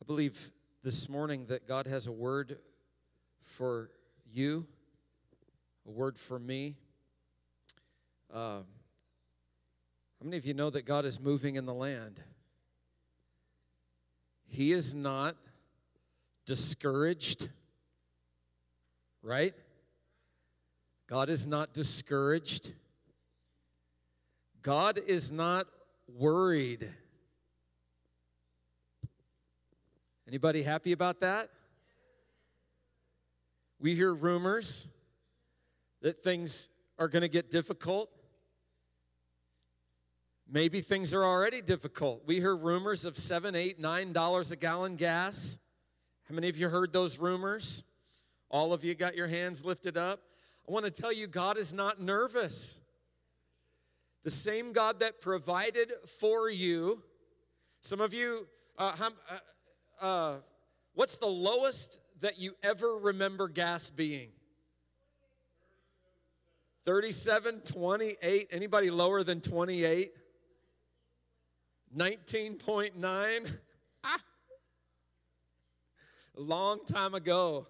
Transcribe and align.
I 0.00 0.04
believe 0.06 0.52
this 0.84 1.08
morning 1.08 1.46
that 1.46 1.66
God 1.66 1.86
has 1.86 2.06
a 2.06 2.12
word 2.12 2.58
for 3.42 3.90
you, 4.32 4.64
a 5.86 5.90
word 5.90 6.18
for 6.18 6.38
me. 6.38 6.76
Uh, 8.32 8.60
how 8.60 10.24
many 10.24 10.36
of 10.36 10.46
you 10.46 10.54
know 10.54 10.70
that 10.70 10.86
God 10.86 11.04
is 11.04 11.18
moving 11.18 11.56
in 11.56 11.66
the 11.66 11.74
land? 11.74 12.20
He 14.46 14.72
is 14.72 14.94
not 14.94 15.34
discouraged, 16.46 17.48
right? 19.20 19.54
God 21.08 21.28
is 21.28 21.44
not 21.46 21.74
discouraged. 21.74 22.72
God 24.62 25.00
is 25.06 25.32
not 25.32 25.66
worried. 26.06 26.88
Anybody 30.28 30.62
happy 30.62 30.92
about 30.92 31.20
that? 31.20 31.48
We 33.80 33.94
hear 33.94 34.14
rumors 34.14 34.86
that 36.02 36.22
things 36.22 36.68
are 36.98 37.08
going 37.08 37.22
to 37.22 37.28
get 37.28 37.50
difficult. 37.50 38.10
Maybe 40.46 40.82
things 40.82 41.14
are 41.14 41.24
already 41.24 41.62
difficult. 41.62 42.24
We 42.26 42.40
hear 42.40 42.54
rumors 42.54 43.06
of 43.06 43.16
seven, 43.16 43.54
eight, 43.54 43.80
nine 43.80 44.12
dollars 44.12 44.52
a 44.52 44.56
gallon 44.56 44.96
gas. 44.96 45.58
How 46.28 46.34
many 46.34 46.50
of 46.50 46.58
you 46.58 46.68
heard 46.68 46.92
those 46.92 47.18
rumors? 47.18 47.82
All 48.50 48.74
of 48.74 48.84
you 48.84 48.94
got 48.94 49.16
your 49.16 49.28
hands 49.28 49.64
lifted 49.64 49.96
up. 49.96 50.20
I 50.68 50.72
want 50.72 50.84
to 50.84 50.90
tell 50.90 51.12
you, 51.12 51.26
God 51.26 51.56
is 51.56 51.72
not 51.72 52.02
nervous. 52.02 52.82
The 54.24 54.30
same 54.30 54.74
God 54.74 55.00
that 55.00 55.22
provided 55.22 55.90
for 56.20 56.50
you. 56.50 57.02
Some 57.80 58.02
of 58.02 58.12
you, 58.12 58.46
uh, 58.76 58.94
how, 58.94 59.06
uh, 59.06 59.38
uh, 60.00 60.36
what's 60.94 61.16
the 61.16 61.26
lowest 61.26 62.00
that 62.20 62.40
you 62.40 62.54
ever 62.62 62.96
remember 62.96 63.48
gas 63.48 63.90
being? 63.90 64.30
37, 66.84 67.60
28. 67.60 68.48
Anybody 68.50 68.90
lower 68.90 69.22
than 69.22 69.40
28? 69.40 70.10
19.9. 71.96 73.52
Ah. 74.04 74.20
A 76.36 76.40
long 76.40 76.78
time 76.84 77.12
ago. 77.14 77.66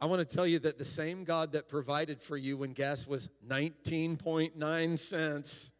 I 0.00 0.06
want 0.06 0.26
to 0.26 0.36
tell 0.36 0.46
you 0.46 0.58
that 0.60 0.78
the 0.78 0.84
same 0.84 1.24
God 1.24 1.52
that 1.52 1.68
provided 1.68 2.22
for 2.22 2.36
you 2.36 2.56
when 2.56 2.72
gas 2.72 3.06
was 3.06 3.28
19.9 3.46 4.98
cents 4.98 5.72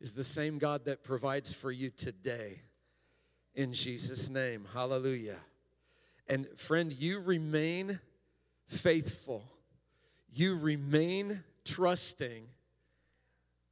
is 0.00 0.12
the 0.12 0.24
same 0.24 0.58
God 0.58 0.84
that 0.84 1.02
provides 1.02 1.52
for 1.52 1.72
you 1.72 1.90
today. 1.90 2.60
In 3.54 3.72
Jesus' 3.72 4.30
name. 4.30 4.66
Hallelujah. 4.72 5.38
And 6.28 6.46
friend, 6.56 6.92
you 6.92 7.20
remain 7.20 7.98
faithful, 8.66 9.44
you 10.30 10.56
remain 10.56 11.42
trusting. 11.64 12.46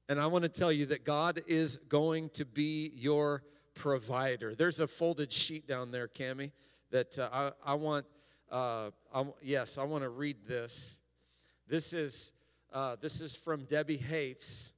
And 0.09 0.21
I 0.21 0.27
want 0.27 0.45
to 0.45 0.49
tell 0.49 0.71
you 0.71 0.87
that 0.87 1.05
God 1.05 1.43
is 1.47 1.79
going 1.89 2.31
to 2.31 2.45
be 2.45 2.93
your 2.95 3.43
provider. 3.75 4.55
There's 4.55 4.81
a 4.81 4.87
folded 4.87 5.33
sheet 5.33 5.67
down 5.67 5.91
there, 5.91 6.09
Cami, 6.09 6.53
that 6.91 7.19
uh, 7.19 7.29
I, 7.33 7.73
I, 7.73 7.75
want. 7.75 8.07
Uh, 8.51 8.91
I, 9.13 9.25
yes, 9.43 9.79
I 9.79 9.83
want 9.85 10.05
to 10.05 10.11
read 10.11 10.37
this. 10.47 10.99
This 11.69 11.93
is 11.93 12.33
uh, 12.73 12.97
this 13.01 13.21
is 13.21 13.37
from 13.37 13.65
Debbie 13.65 13.99
Hafes, 13.99 14.73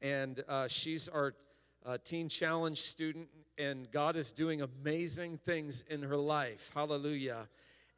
and 0.00 0.42
uh, 0.48 0.68
she's 0.68 1.08
our 1.08 1.34
uh, 1.84 1.98
Teen 2.02 2.28
Challenge 2.28 2.80
student, 2.80 3.28
and 3.58 3.90
God 3.90 4.16
is 4.16 4.32
doing 4.32 4.62
amazing 4.62 5.38
things 5.38 5.84
in 5.88 6.02
her 6.02 6.16
life. 6.16 6.70
Hallelujah. 6.74 7.48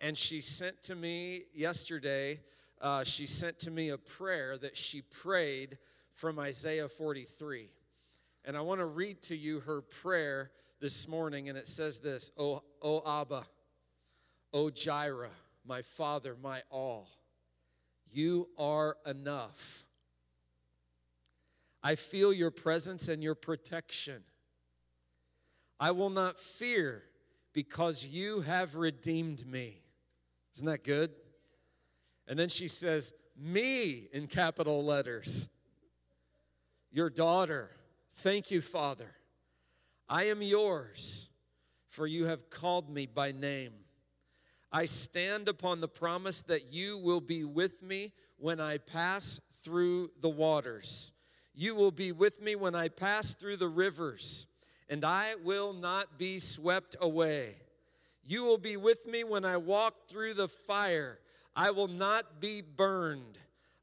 And 0.00 0.16
she 0.16 0.41
sent 0.41 0.82
to 0.84 0.94
me 0.94 1.44
yesterday, 1.54 2.41
uh, 2.81 3.03
she 3.04 3.26
sent 3.26 3.59
to 3.60 3.70
me 3.70 3.88
a 3.88 3.98
prayer 3.98 4.56
that 4.59 4.76
she 4.76 5.03
prayed 5.03 5.78
from 6.10 6.38
Isaiah 6.38 6.88
43. 6.88 7.69
And 8.44 8.56
I 8.56 8.60
want 8.60 8.80
to 8.80 8.86
read 8.86 9.22
to 9.22 9.36
you 9.36 9.60
her 9.60 9.80
prayer 9.80 10.53
this 10.80 11.09
morning, 11.09 11.48
and 11.48 11.59
it 11.59 11.66
says 11.66 11.98
this 11.98 12.30
O, 12.38 12.62
o 12.82 13.20
Abba, 13.20 13.44
O 14.53 14.70
Jireh, 14.70 15.30
my 15.66 15.82
Father, 15.82 16.36
my 16.42 16.62
all, 16.70 17.09
you 18.10 18.48
are 18.59 18.97
enough. 19.04 19.88
I 21.83 21.94
feel 21.94 22.33
your 22.33 22.50
presence 22.50 23.09
and 23.09 23.22
your 23.22 23.34
protection. 23.34 24.22
I 25.81 25.93
will 25.93 26.11
not 26.11 26.39
fear 26.39 27.05
because 27.53 28.05
you 28.05 28.41
have 28.41 28.75
redeemed 28.75 29.47
me. 29.47 29.83
Isn't 30.56 30.66
that 30.66 30.84
good? 30.84 31.12
And 32.27 32.39
then 32.39 32.49
she 32.49 32.69
says, 32.69 33.12
Me 33.37 34.09
in 34.12 34.27
capital 34.27 34.84
letters. 34.84 35.49
Your 36.91 37.11
daughter. 37.11 37.71
Thank 38.15 38.50
you, 38.50 38.60
Father. 38.60 39.15
I 40.09 40.25
am 40.25 40.43
yours, 40.43 41.28
for 41.89 42.06
you 42.06 42.25
have 42.25 42.50
called 42.50 42.91
me 42.91 43.06
by 43.06 43.31
name. 43.31 43.72
I 44.72 44.87
stand 44.87 45.49
upon 45.49 45.81
the 45.81 45.89
promise 45.89 46.43
that 46.43 46.72
you 46.72 46.99
will 46.99 47.21
be 47.21 47.45
with 47.45 47.83
me 47.83 48.12
when 48.37 48.60
I 48.60 48.78
pass 48.78 49.41
through 49.62 50.10
the 50.21 50.28
waters. 50.28 51.12
You 51.60 51.74
will 51.74 51.91
be 51.91 52.12
with 52.12 52.41
me 52.41 52.54
when 52.54 52.76
I 52.76 52.86
pass 52.86 53.34
through 53.34 53.56
the 53.56 53.66
rivers, 53.66 54.46
and 54.88 55.04
I 55.04 55.34
will 55.42 55.72
not 55.72 56.16
be 56.16 56.38
swept 56.38 56.94
away. 57.00 57.56
You 58.24 58.44
will 58.44 58.58
be 58.58 58.76
with 58.76 59.08
me 59.08 59.24
when 59.24 59.44
I 59.44 59.56
walk 59.56 60.06
through 60.06 60.34
the 60.34 60.47
fire. 60.47 61.18
I 61.56 61.72
will 61.72 61.88
not 61.88 62.41
be 62.41 62.60
burned. 62.60 63.38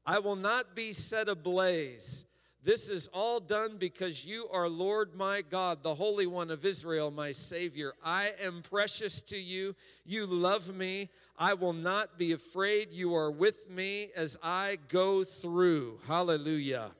I 0.06 0.20
will 0.20 0.36
not 0.36 0.74
be 0.74 0.94
set 0.94 1.28
ablaze. 1.28 2.24
This 2.62 2.88
is 2.88 3.08
all 3.12 3.40
done 3.40 3.76
because 3.76 4.26
you 4.26 4.48
are 4.50 4.70
Lord 4.70 5.14
my 5.14 5.42
God, 5.42 5.82
the 5.82 5.94
Holy 5.94 6.26
One 6.26 6.50
of 6.50 6.64
Israel, 6.64 7.10
my 7.10 7.32
Savior. 7.32 7.92
I 8.02 8.32
am 8.40 8.62
precious 8.62 9.20
to 9.24 9.36
you. 9.36 9.76
You 10.06 10.24
love 10.24 10.74
me. 10.74 11.10
I 11.38 11.52
will 11.52 11.74
not 11.74 12.16
be 12.16 12.32
afraid. 12.32 12.90
You 12.90 13.14
are 13.16 13.30
with 13.30 13.68
me 13.68 14.12
as 14.16 14.38
I 14.42 14.78
go 14.88 15.24
through. 15.24 16.00
Hallelujah. 16.06 16.92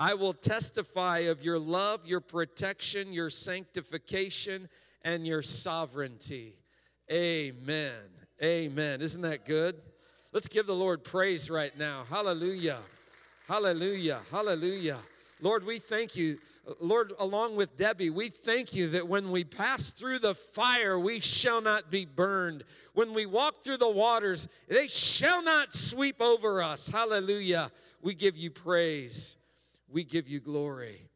I 0.00 0.14
will 0.14 0.32
testify 0.32 1.18
of 1.18 1.44
your 1.44 1.58
love, 1.58 2.06
your 2.06 2.22
protection, 2.22 3.12
your 3.12 3.28
sanctification, 3.28 4.70
and 5.02 5.26
your 5.26 5.42
sovereignty. 5.42 6.54
Amen. 7.12 8.00
Amen. 8.42 9.02
Isn't 9.02 9.20
that 9.20 9.44
good? 9.44 9.76
Let's 10.32 10.48
give 10.48 10.66
the 10.66 10.74
Lord 10.74 11.04
praise 11.04 11.50
right 11.50 11.76
now. 11.78 12.04
Hallelujah. 12.08 12.78
Hallelujah. 13.46 14.20
Hallelujah. 14.30 14.96
Lord, 15.42 15.66
we 15.66 15.78
thank 15.78 16.16
you. 16.16 16.38
Lord, 16.80 17.12
along 17.18 17.56
with 17.56 17.76
Debbie, 17.76 18.08
we 18.08 18.30
thank 18.30 18.74
you 18.74 18.88
that 18.90 19.06
when 19.06 19.30
we 19.30 19.44
pass 19.44 19.90
through 19.90 20.20
the 20.20 20.34
fire, 20.34 20.98
we 20.98 21.20
shall 21.20 21.60
not 21.60 21.90
be 21.90 22.06
burned. 22.06 22.64
When 22.94 23.12
we 23.12 23.26
walk 23.26 23.62
through 23.62 23.76
the 23.76 23.90
waters, 23.90 24.48
they 24.66 24.88
shall 24.88 25.44
not 25.44 25.74
sweep 25.74 26.22
over 26.22 26.62
us. 26.62 26.88
Hallelujah. 26.88 27.70
We 28.00 28.14
give 28.14 28.38
you 28.38 28.50
praise 28.50 29.36
we 29.90 30.04
give 30.04 30.28
you 30.28 30.40
glory. 30.40 31.08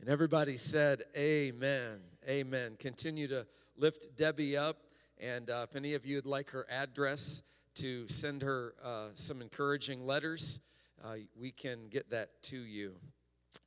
And 0.00 0.08
everybody 0.08 0.56
said, 0.56 1.02
Amen. 1.16 2.00
Amen. 2.26 2.76
Continue 2.78 3.28
to 3.28 3.46
lift 3.76 4.16
Debbie 4.16 4.56
up. 4.56 4.78
And 5.18 5.50
uh, 5.50 5.66
if 5.68 5.76
any 5.76 5.94
of 5.94 6.06
you 6.06 6.16
would 6.16 6.26
like 6.26 6.50
her 6.50 6.66
address 6.70 7.42
to 7.74 8.08
send 8.08 8.40
her 8.42 8.74
uh, 8.82 9.08
some 9.12 9.42
encouraging 9.42 10.06
letters, 10.06 10.60
uh, 11.04 11.16
we 11.38 11.50
can 11.50 11.88
get 11.88 12.10
that 12.10 12.42
to 12.44 12.56
you. 12.56 12.94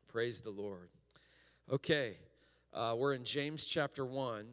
Praise 0.07 0.39
the 0.39 0.49
Lord. 0.49 0.89
Okay, 1.71 2.17
uh, 2.73 2.95
we're 2.97 3.13
in 3.13 3.23
James 3.23 3.65
chapter 3.65 4.05
1. 4.05 4.45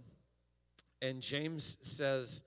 And 1.00 1.22
James 1.22 1.78
says 1.80 2.42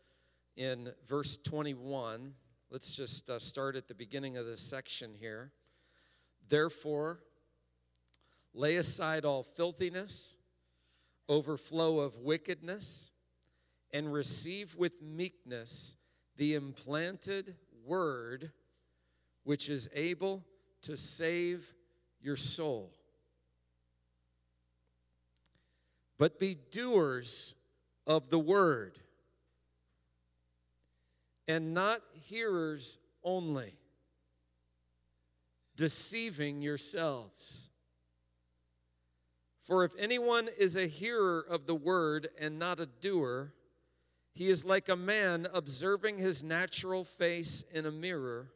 in 0.58 0.92
verse 1.08 1.38
21, 1.38 2.34
let's 2.70 2.96
just 2.96 3.32
uh, 3.32 3.40
start 3.40 3.76
at 3.76 3.88
the 3.88 3.96
beginning 3.96 4.38
of 4.38 4.46
this 4.46 4.62
section 4.62 5.16
here. 5.20 5.52
Therefore, 6.54 7.18
lay 8.54 8.76
aside 8.76 9.26
all 9.26 9.42
filthiness, 9.42 10.38
overflow 11.28 11.98
of 12.00 12.20
wickedness, 12.20 13.12
and 13.92 14.14
receive 14.14 14.76
with 14.76 15.02
meekness 15.02 15.96
the 16.38 16.54
implanted 16.54 17.56
word 17.84 18.52
which 19.44 19.68
is 19.68 19.90
able 19.96 20.46
to 20.84 20.96
save 20.96 21.74
your 22.22 22.36
soul. 22.36 22.92
But 26.20 26.38
be 26.38 26.56
doers 26.70 27.56
of 28.06 28.30
the 28.30 28.38
word 28.38 29.00
and 31.48 31.74
not 31.74 32.04
hearers 32.14 33.00
only 33.24 33.74
deceiving 35.76 36.62
yourselves. 36.62 37.70
For 39.64 39.86
if 39.86 39.94
anyone 39.98 40.50
is 40.58 40.76
a 40.76 40.88
hearer 40.88 41.40
of 41.50 41.66
the 41.66 41.76
word 41.76 42.28
and 42.38 42.60
not 42.60 42.80
a 42.80 42.86
doer, 42.86 43.54
he 44.34 44.50
is 44.50 44.66
like 44.66 44.90
a 44.90 44.96
man 44.96 45.48
observing 45.54 46.18
his 46.18 46.44
natural 46.44 47.04
face 47.04 47.64
in 47.72 47.86
a 47.86 47.92
mirror. 47.92 48.52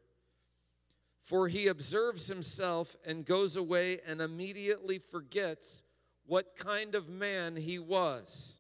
For 1.22 1.48
he 1.48 1.68
observes 1.68 2.28
himself 2.28 2.96
and 3.06 3.26
goes 3.26 3.56
away 3.56 4.00
and 4.06 4.22
immediately 4.22 4.98
forgets 4.98 5.84
what 6.26 6.56
kind 6.56 6.96
of 6.96 7.10
man 7.10 7.56
he 7.56 7.80
was. 7.80 8.60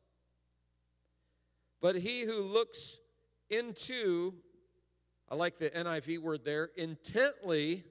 But 1.81 1.95
he 1.95 2.21
who 2.21 2.42
looks 2.42 3.00
into, 3.50 4.36
I 5.30 5.36
like 5.36 5.57
the 5.57 5.69
NIV 5.69 6.19
word 6.19 6.45
there, 6.45 6.69
intently, 6.75 7.83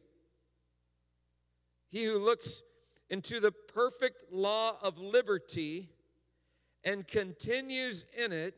he 1.89 2.05
who 2.05 2.19
looks 2.19 2.63
into 3.09 3.41
the 3.41 3.53
perfect 3.53 4.33
law 4.33 4.77
of 4.83 4.99
liberty 4.99 5.89
and 6.85 7.07
continues 7.07 8.05
in 8.17 8.33
it 8.33 8.55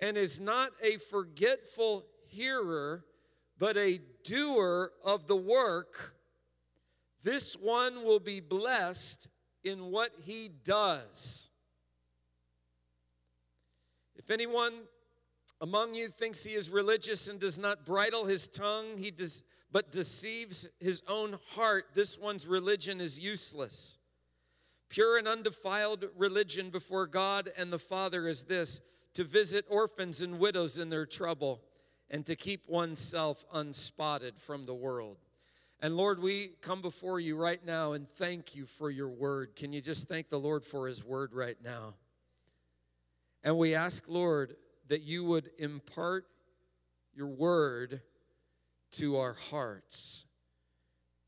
and 0.00 0.16
is 0.16 0.40
not 0.40 0.70
a 0.82 0.96
forgetful 0.96 2.04
hearer, 2.28 3.04
but 3.58 3.76
a 3.76 4.00
doer 4.24 4.92
of 5.04 5.26
the 5.26 5.36
work, 5.36 6.16
this 7.22 7.54
one 7.54 8.04
will 8.04 8.20
be 8.20 8.40
blessed 8.40 9.28
in 9.62 9.90
what 9.90 10.10
he 10.24 10.48
does. 10.64 11.50
If 14.16 14.30
anyone 14.30 14.72
among 15.60 15.94
you 15.94 16.08
thinks 16.08 16.44
he 16.44 16.54
is 16.54 16.70
religious 16.70 17.28
and 17.28 17.38
does 17.38 17.58
not 17.58 17.84
bridle 17.84 18.24
his 18.24 18.48
tongue, 18.48 18.96
he 18.96 19.10
does, 19.10 19.44
but 19.72 19.92
deceives 19.92 20.68
his 20.80 21.02
own 21.08 21.38
heart, 21.54 21.86
this 21.94 22.18
one's 22.18 22.46
religion 22.46 23.00
is 23.00 23.18
useless. 23.18 23.98
Pure 24.88 25.18
and 25.18 25.28
undefiled 25.28 26.06
religion 26.16 26.70
before 26.70 27.06
God 27.06 27.50
and 27.56 27.72
the 27.72 27.78
Father 27.78 28.26
is 28.26 28.44
this 28.44 28.80
to 29.14 29.24
visit 29.24 29.64
orphans 29.68 30.22
and 30.22 30.38
widows 30.38 30.78
in 30.78 30.90
their 30.90 31.06
trouble 31.06 31.60
and 32.10 32.26
to 32.26 32.34
keep 32.34 32.68
oneself 32.68 33.44
unspotted 33.52 34.38
from 34.38 34.66
the 34.66 34.74
world. 34.74 35.18
And 35.80 35.96
Lord, 35.96 36.20
we 36.20 36.50
come 36.60 36.82
before 36.82 37.20
you 37.20 37.36
right 37.36 37.64
now 37.64 37.92
and 37.92 38.08
thank 38.08 38.54
you 38.54 38.66
for 38.66 38.90
your 38.90 39.08
word. 39.08 39.56
Can 39.56 39.72
you 39.72 39.80
just 39.80 40.08
thank 40.08 40.28
the 40.28 40.38
Lord 40.38 40.64
for 40.64 40.88
his 40.88 41.04
word 41.04 41.32
right 41.32 41.56
now? 41.64 41.94
And 43.42 43.56
we 43.56 43.74
ask, 43.74 44.04
Lord, 44.08 44.56
that 44.88 45.02
you 45.02 45.24
would 45.24 45.50
impart 45.58 46.26
your 47.14 47.28
word 47.28 48.02
to 48.92 49.18
our 49.18 49.34
hearts. 49.50 50.24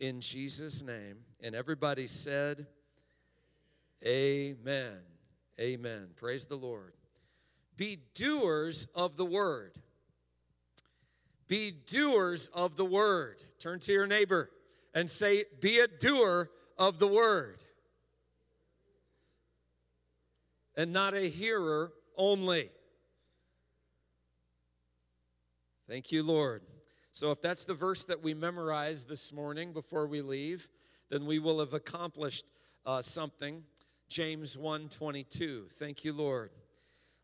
In 0.00 0.20
Jesus' 0.20 0.82
name. 0.82 1.18
And 1.40 1.54
everybody 1.54 2.06
said, 2.06 2.66
Amen. 4.04 4.98
Amen. 5.60 6.08
Praise 6.16 6.44
the 6.46 6.56
Lord. 6.56 6.94
Be 7.76 7.98
doers 8.14 8.86
of 8.94 9.16
the 9.16 9.24
word. 9.24 9.76
Be 11.46 11.70
doers 11.70 12.48
of 12.48 12.76
the 12.76 12.84
word. 12.84 13.44
Turn 13.58 13.78
to 13.80 13.92
your 13.92 14.06
neighbor 14.06 14.50
and 14.94 15.08
say, 15.08 15.44
Be 15.60 15.78
a 15.78 15.86
doer 15.86 16.50
of 16.78 16.98
the 16.98 17.06
word. 17.06 17.62
And 20.76 20.92
not 20.92 21.14
a 21.14 21.28
hearer 21.28 21.92
only. 22.16 22.70
Thank 25.88 26.10
you, 26.10 26.22
Lord. 26.22 26.62
So, 27.14 27.30
if 27.30 27.42
that's 27.42 27.66
the 27.66 27.74
verse 27.74 28.06
that 28.06 28.22
we 28.22 28.32
memorize 28.32 29.04
this 29.04 29.34
morning 29.34 29.74
before 29.74 30.06
we 30.06 30.22
leave, 30.22 30.70
then 31.10 31.26
we 31.26 31.38
will 31.38 31.60
have 31.60 31.74
accomplished 31.74 32.46
uh, 32.86 33.02
something. 33.02 33.64
James 34.08 34.56
1:22. 34.56 35.70
Thank 35.72 36.06
you, 36.06 36.14
Lord. 36.14 36.50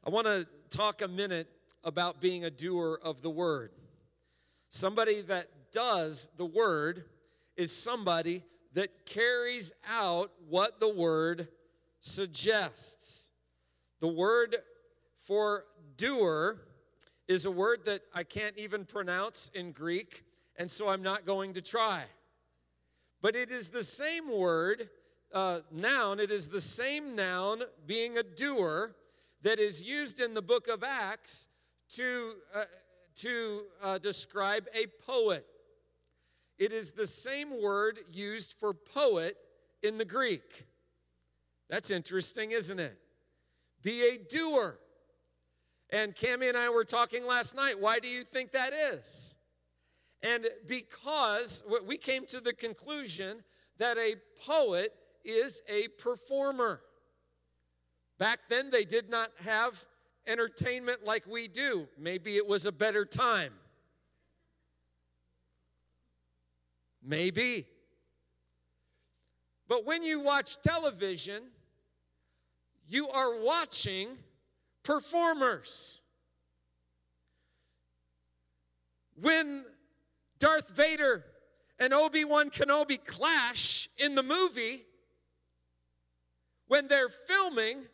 I 0.05 0.11
want 0.11 0.27
to 0.27 0.47
talk 0.69 1.01
a 1.01 1.09
minute 1.09 1.49
about 1.85 2.21
being 2.21 2.45
a 2.45 2.51
doer 2.51 3.01
of 3.03 3.23
the 3.23 3.31
word. 3.31 3.71
Somebody 4.69 5.23
that 5.23 5.73
does 5.73 6.31
the 6.37 6.45
word 6.45 7.07
is 7.57 7.75
somebody 7.75 8.45
that 8.75 9.07
carries 9.07 9.73
out 9.89 10.31
what 10.51 10.81
the 10.81 10.95
word 10.95 11.49
suggests. 12.01 13.31
The 14.01 14.09
word 14.09 14.55
for 15.17 15.65
doer 15.97 16.61
is 17.29 17.45
a 17.45 17.51
word 17.51 17.85
that 17.85 18.01
I 18.15 18.25
can't 18.25 18.57
even 18.57 18.87
pronounce 18.87 19.51
in 19.55 19.73
Greek, 19.73 20.25
and 20.57 20.71
so 20.71 20.89
I'm 20.89 21.03
not 21.03 21.27
going 21.27 21.53
to 21.53 21.63
try. 21.63 22.05
But 23.21 23.37
it 23.37 23.51
is 23.51 23.69
the 23.69 23.85
same 23.85 24.35
word, 24.35 24.89
uh, 25.35 25.61
noun, 25.71 26.21
it 26.21 26.31
is 26.31 26.49
the 26.49 26.61
same 26.61 27.15
noun, 27.15 27.63
being 27.87 28.17
a 28.17 28.23
doer, 28.23 28.97
that 29.43 29.59
is 29.59 29.83
used 29.83 30.21
in 30.21 30.35
the 30.35 30.43
book 30.43 30.69
of 30.69 30.83
Acts 30.83 31.49
to, 31.91 32.33
uh, 32.55 32.65
to 33.17 33.63
uh, 33.83 33.99
describe 33.99 34.67
a 34.75 34.87
poet. 35.07 35.45
It 36.59 36.73
is 36.73 36.93
the 36.93 37.07
same 37.07 37.63
word 37.63 38.01
used 38.11 38.55
for 38.55 38.73
poet 38.73 39.37
in 39.83 39.99
the 39.99 40.05
Greek. 40.05 40.67
That's 41.69 41.91
interesting, 41.91 42.53
isn't 42.53 42.81
it? 42.81 42.99
Be 43.83 44.03
a 44.03 44.19
doer. 44.19 44.79
And 45.91 46.15
Cami 46.15 46.49
and 46.49 46.57
I 46.57 46.69
were 46.69 46.85
talking 46.85 47.27
last 47.27 47.57
night. 47.57 47.81
Why 47.81 47.99
do 47.99 48.09
you 48.09 48.23
think 48.23 48.53
that 48.53 48.73
is? 48.73 49.37
And 50.23 50.47
because 50.67 51.65
we 51.87 51.97
came 51.97 52.27
to 52.27 52.41
the 52.41 52.53
conclusion 52.53 53.43
that 53.79 53.97
a 53.97 54.17
poet 54.47 54.93
is 55.25 55.63
a 55.69 55.89
performer. 55.89 56.81
Back 58.19 58.41
then, 58.49 58.71
they 58.71 58.85
did 58.85 59.09
not 59.09 59.31
have 59.45 59.87
entertainment 60.27 61.05
like 61.05 61.27
we 61.27 61.49
do. 61.49 61.89
Maybe 61.97 62.37
it 62.37 62.47
was 62.47 62.67
a 62.67 62.73
better 62.73 63.05
time. 63.05 63.53
Maybe. 67.03 67.67
But 69.69 69.87
when 69.87 70.03
you 70.03 70.21
watch 70.21 70.61
television, 70.61 71.45
you 72.89 73.09
are 73.09 73.41
watching 73.41 74.09
performers. 74.89 76.01
When 79.21 79.67
Darth 80.39 80.75
Vader 80.75 81.27
and 81.79 81.93
Obi 81.93 82.25
Wan 82.25 82.49
Kenobi 82.49 82.97
clash 83.05 83.91
in 83.99 84.15
the 84.15 84.23
movie, 84.23 84.87
when 86.69 86.89
they're 86.89 87.11
filming 87.11 87.85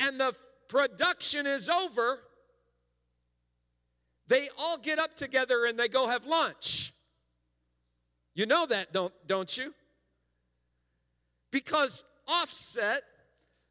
and 0.00 0.18
the 0.18 0.34
production 0.68 1.46
is 1.46 1.68
over, 1.68 2.24
they 4.26 4.48
all 4.58 4.78
get 4.78 4.98
up 4.98 5.14
together 5.14 5.64
and 5.64 5.78
they 5.78 5.86
go 5.86 6.08
have 6.08 6.26
lunch. 6.26 6.92
You 8.34 8.46
know 8.46 8.66
that, 8.66 8.92
don't, 8.92 9.14
don't 9.28 9.56
you? 9.56 9.72
Because 11.52 12.02
offset, 12.26 13.02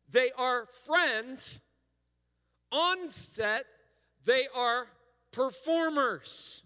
they 0.09 0.31
are 0.37 0.67
friends 0.85 1.61
on 2.71 3.09
set, 3.09 3.65
they 4.25 4.47
are 4.55 4.87
performers. 5.31 6.63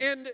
And 0.00 0.28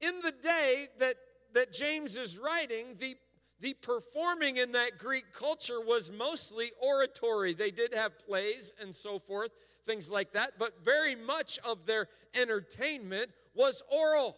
in 0.00 0.20
the 0.22 0.32
day 0.32 0.86
that, 0.98 1.16
that 1.54 1.72
James 1.72 2.16
is 2.16 2.38
writing, 2.38 2.96
the, 2.98 3.16
the 3.60 3.74
performing 3.74 4.56
in 4.56 4.72
that 4.72 4.98
Greek 4.98 5.32
culture 5.32 5.80
was 5.80 6.10
mostly 6.10 6.70
oratory. 6.82 7.54
They 7.54 7.70
did 7.70 7.94
have 7.94 8.18
plays 8.26 8.72
and 8.80 8.94
so 8.94 9.18
forth, 9.18 9.50
things 9.86 10.10
like 10.10 10.32
that, 10.32 10.52
but 10.58 10.84
very 10.84 11.14
much 11.14 11.58
of 11.64 11.86
their 11.86 12.08
entertainment 12.34 13.30
was 13.54 13.82
oral. 13.92 14.36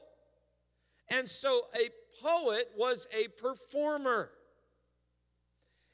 And 1.08 1.28
so 1.28 1.62
a 1.74 1.90
poet 2.22 2.70
was 2.76 3.06
a 3.16 3.28
performer. 3.28 4.30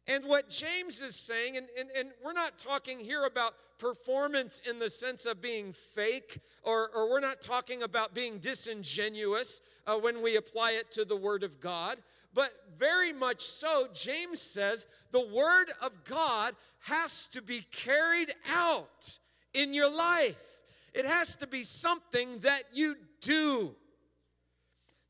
And 0.08 0.24
what 0.24 0.48
James 0.48 1.02
is 1.02 1.14
saying, 1.14 1.58
and, 1.58 1.66
and, 1.78 1.90
and, 1.94 2.08
we're 2.24 2.32
not 2.32 2.58
talking 2.58 2.98
here 2.98 3.26
about 3.26 3.52
performance 3.78 4.62
in 4.68 4.78
the 4.78 4.88
sense 4.88 5.26
of 5.26 5.42
being 5.42 5.70
fake, 5.70 6.40
or, 6.62 6.88
or 6.96 7.10
we're 7.10 7.20
not 7.20 7.42
talking 7.42 7.82
about 7.82 8.14
being 8.14 8.38
disingenuous 8.38 9.60
uh, 9.86 9.98
when 9.98 10.22
we 10.22 10.36
apply 10.36 10.72
it 10.72 10.90
to 10.92 11.04
the 11.04 11.14
Word 11.14 11.42
of 11.42 11.60
God, 11.60 11.98
but 12.32 12.52
very 12.78 13.12
much 13.12 13.42
so, 13.42 13.88
James 13.92 14.40
says 14.40 14.86
the 15.10 15.26
Word 15.26 15.66
of 15.82 15.92
God 16.04 16.54
has 16.80 17.26
to 17.28 17.42
be 17.42 17.60
carried 17.70 18.32
out 18.50 19.18
in 19.52 19.74
your 19.74 19.94
life. 19.94 20.62
It 20.94 21.04
has 21.04 21.36
to 21.36 21.46
be 21.46 21.64
something 21.64 22.38
that 22.38 22.62
you 22.72 22.96
do. 23.20 23.74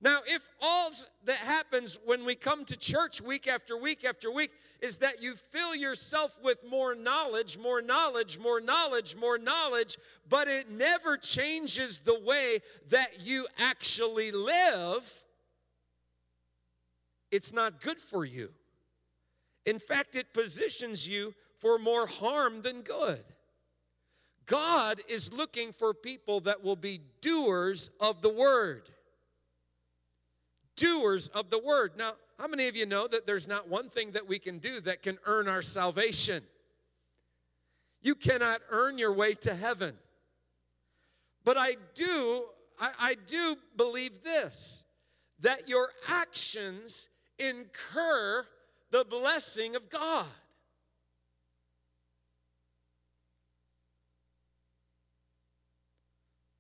Now, 0.00 0.21
if 0.26 0.49
all 0.61 0.90
that 1.25 1.38
happens 1.38 1.99
when 2.05 2.25
we 2.25 2.37
come 2.37 2.64
to 2.67 2.76
church 2.76 3.21
week 3.21 3.49
after 3.49 3.76
week 3.76 4.05
after 4.05 4.31
week 4.31 4.52
is 4.81 4.99
that 4.99 5.21
you 5.21 5.35
fill 5.35 5.75
yourself 5.75 6.38
with 6.43 6.59
more 6.69 6.95
knowledge, 6.95 7.59
more 7.59 7.83
knowledge, 7.83 8.38
more 8.38 8.61
knowledge, 8.61 9.17
more 9.17 9.38
knowledge, 9.38 9.97
but 10.28 10.47
it 10.47 10.71
never 10.71 11.17
changes 11.17 11.99
the 11.99 12.19
way 12.21 12.61
that 12.90 13.26
you 13.26 13.47
actually 13.59 14.31
live, 14.31 15.25
it's 17.33 17.52
not 17.52 17.81
good 17.81 17.99
for 17.99 18.25
you. 18.25 18.50
In 19.67 19.81
fact, 19.81 20.14
it 20.14 20.33
positions 20.33 21.09
you 21.09 21.35
for 21.59 21.76
more 21.76 22.07
harm 22.07 22.62
than 22.62 22.83
good. 22.83 23.23
God 24.47 25.00
is 25.09 25.33
looking 25.33 25.73
for 25.73 25.93
people 25.93 26.40
that 26.40 26.62
will 26.62 26.76
be 26.76 27.00
doers 27.21 27.90
of 28.00 28.23
the 28.23 28.31
word. 28.31 28.88
Doers 30.79 31.29
of 31.29 31.51
the 31.51 31.59
word. 31.59 31.93
Now, 31.97 32.13
how 32.39 32.47
many 32.47 32.69
of 32.69 32.77
you 32.77 32.87
know 32.87 33.07
that 33.09 33.27
there's 33.27 33.49
not 33.49 33.69
one 33.69 33.89
thing 33.89 34.13
that 34.13 34.27
we 34.27 34.39
can 34.39 34.59
do 34.59 34.81
that 34.83 35.03
can 35.03 35.19
earn 35.27 35.49
our 35.49 35.63
salvation? 35.63 36.43
You 38.01 38.15
cannot 38.15 38.61
earn 38.71 38.97
your 38.97 39.13
way 39.13 39.35
to 39.35 39.55
heaven. 39.55 39.95
But 41.45 41.57
I 41.59 41.77
do, 41.95 42.45
I, 42.81 42.91
I 43.01 43.17
do 43.27 43.57
believe 43.77 44.23
this 44.23 44.85
that 45.41 45.69
your 45.69 45.89
actions 46.09 47.09
incur 47.39 48.45
the 48.91 49.05
blessing 49.05 49.77
of 49.77 49.89
God. 49.89 50.27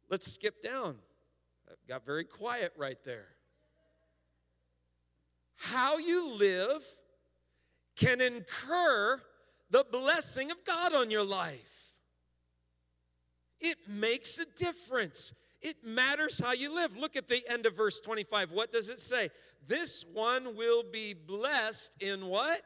Let's 0.08 0.30
skip 0.30 0.62
down. 0.62 0.96
I 1.68 1.72
got 1.86 2.06
very 2.06 2.24
quiet 2.24 2.72
right 2.76 2.98
there. 3.04 3.26
How 5.58 5.98
you 5.98 6.34
live 6.34 6.84
can 7.96 8.20
incur 8.20 9.20
the 9.70 9.84
blessing 9.90 10.50
of 10.50 10.64
God 10.64 10.94
on 10.94 11.10
your 11.10 11.24
life. 11.24 11.98
It 13.60 13.76
makes 13.88 14.38
a 14.38 14.46
difference. 14.56 15.32
It 15.60 15.84
matters 15.84 16.38
how 16.38 16.52
you 16.52 16.74
live. 16.74 16.96
Look 16.96 17.16
at 17.16 17.26
the 17.26 17.42
end 17.50 17.66
of 17.66 17.76
verse 17.76 18.00
25. 18.00 18.52
What 18.52 18.70
does 18.70 18.88
it 18.88 19.00
say? 19.00 19.30
This 19.66 20.04
one 20.12 20.56
will 20.56 20.84
be 20.84 21.12
blessed 21.12 21.96
in 22.00 22.26
what? 22.26 22.62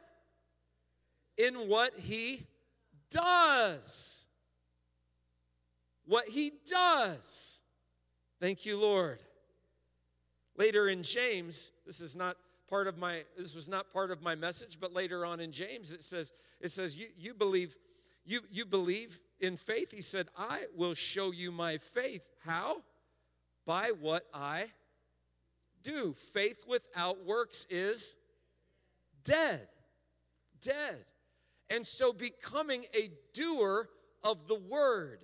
In 1.37 1.67
what 1.67 1.99
he 1.99 2.45
does. 3.09 4.27
What 6.05 6.29
he 6.29 6.51
does. 6.69 7.61
Thank 8.39 8.65
you, 8.65 8.79
Lord. 8.79 9.19
Later 10.55 10.87
in 10.87 11.01
James, 11.01 11.71
this 11.87 11.99
is 11.99 12.15
not 12.15 12.37
part 12.73 12.87
of 12.87 12.97
my 12.97 13.21
this 13.37 13.53
was 13.53 13.67
not 13.67 13.93
part 13.93 14.09
of 14.09 14.23
my 14.23 14.33
message, 14.33 14.79
but 14.81 14.91
later 14.91 15.27
on 15.27 15.39
in 15.39 15.51
James 15.51 15.93
it 15.93 16.01
says 16.01 16.33
it 16.59 16.71
says 16.71 16.97
you 16.97 17.05
you 17.15 17.35
believe 17.35 17.77
you 18.25 18.39
you 18.49 18.65
believe 18.65 19.21
in 19.39 19.57
faith. 19.57 19.91
He 19.91 20.01
said, 20.01 20.27
"I 20.35 20.63
will 20.75 20.95
show 20.95 21.29
you 21.29 21.51
my 21.51 21.77
faith." 21.77 22.27
How? 22.43 22.77
By 23.63 23.91
what 24.01 24.23
I 24.33 24.71
do. 25.83 26.15
Faith 26.33 26.65
without 26.67 27.23
works 27.23 27.67
is 27.69 28.15
dead. 29.23 29.67
Dead. 30.59 31.05
And 31.69 31.85
so 31.85 32.11
becoming 32.11 32.85
a 32.95 33.11
doer 33.35 33.87
of 34.23 34.47
the 34.47 34.55
word 34.55 35.19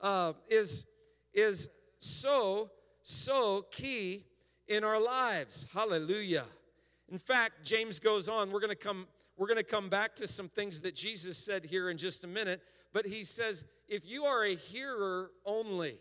uh, 0.00 0.32
is, 0.48 0.86
is 1.34 1.68
so, 1.98 2.70
so 3.02 3.66
key 3.70 4.24
in 4.66 4.82
our 4.82 5.00
lives. 5.00 5.66
Hallelujah. 5.72 6.44
In 7.10 7.18
fact, 7.18 7.64
James 7.64 8.00
goes 8.00 8.28
on. 8.28 8.50
We're 8.50 8.60
going 8.60 8.70
to 8.70 8.76
come 8.76 9.06
we're 9.36 9.48
going 9.48 9.58
to 9.58 9.64
come 9.64 9.90
back 9.90 10.14
to 10.16 10.26
some 10.26 10.48
things 10.48 10.80
that 10.80 10.94
Jesus 10.94 11.36
said 11.36 11.66
here 11.66 11.90
in 11.90 11.98
just 11.98 12.24
a 12.24 12.26
minute, 12.26 12.62
but 12.94 13.04
he 13.04 13.22
says 13.22 13.64
if 13.86 14.06
you 14.06 14.24
are 14.24 14.44
a 14.44 14.56
hearer 14.56 15.30
only, 15.44 15.98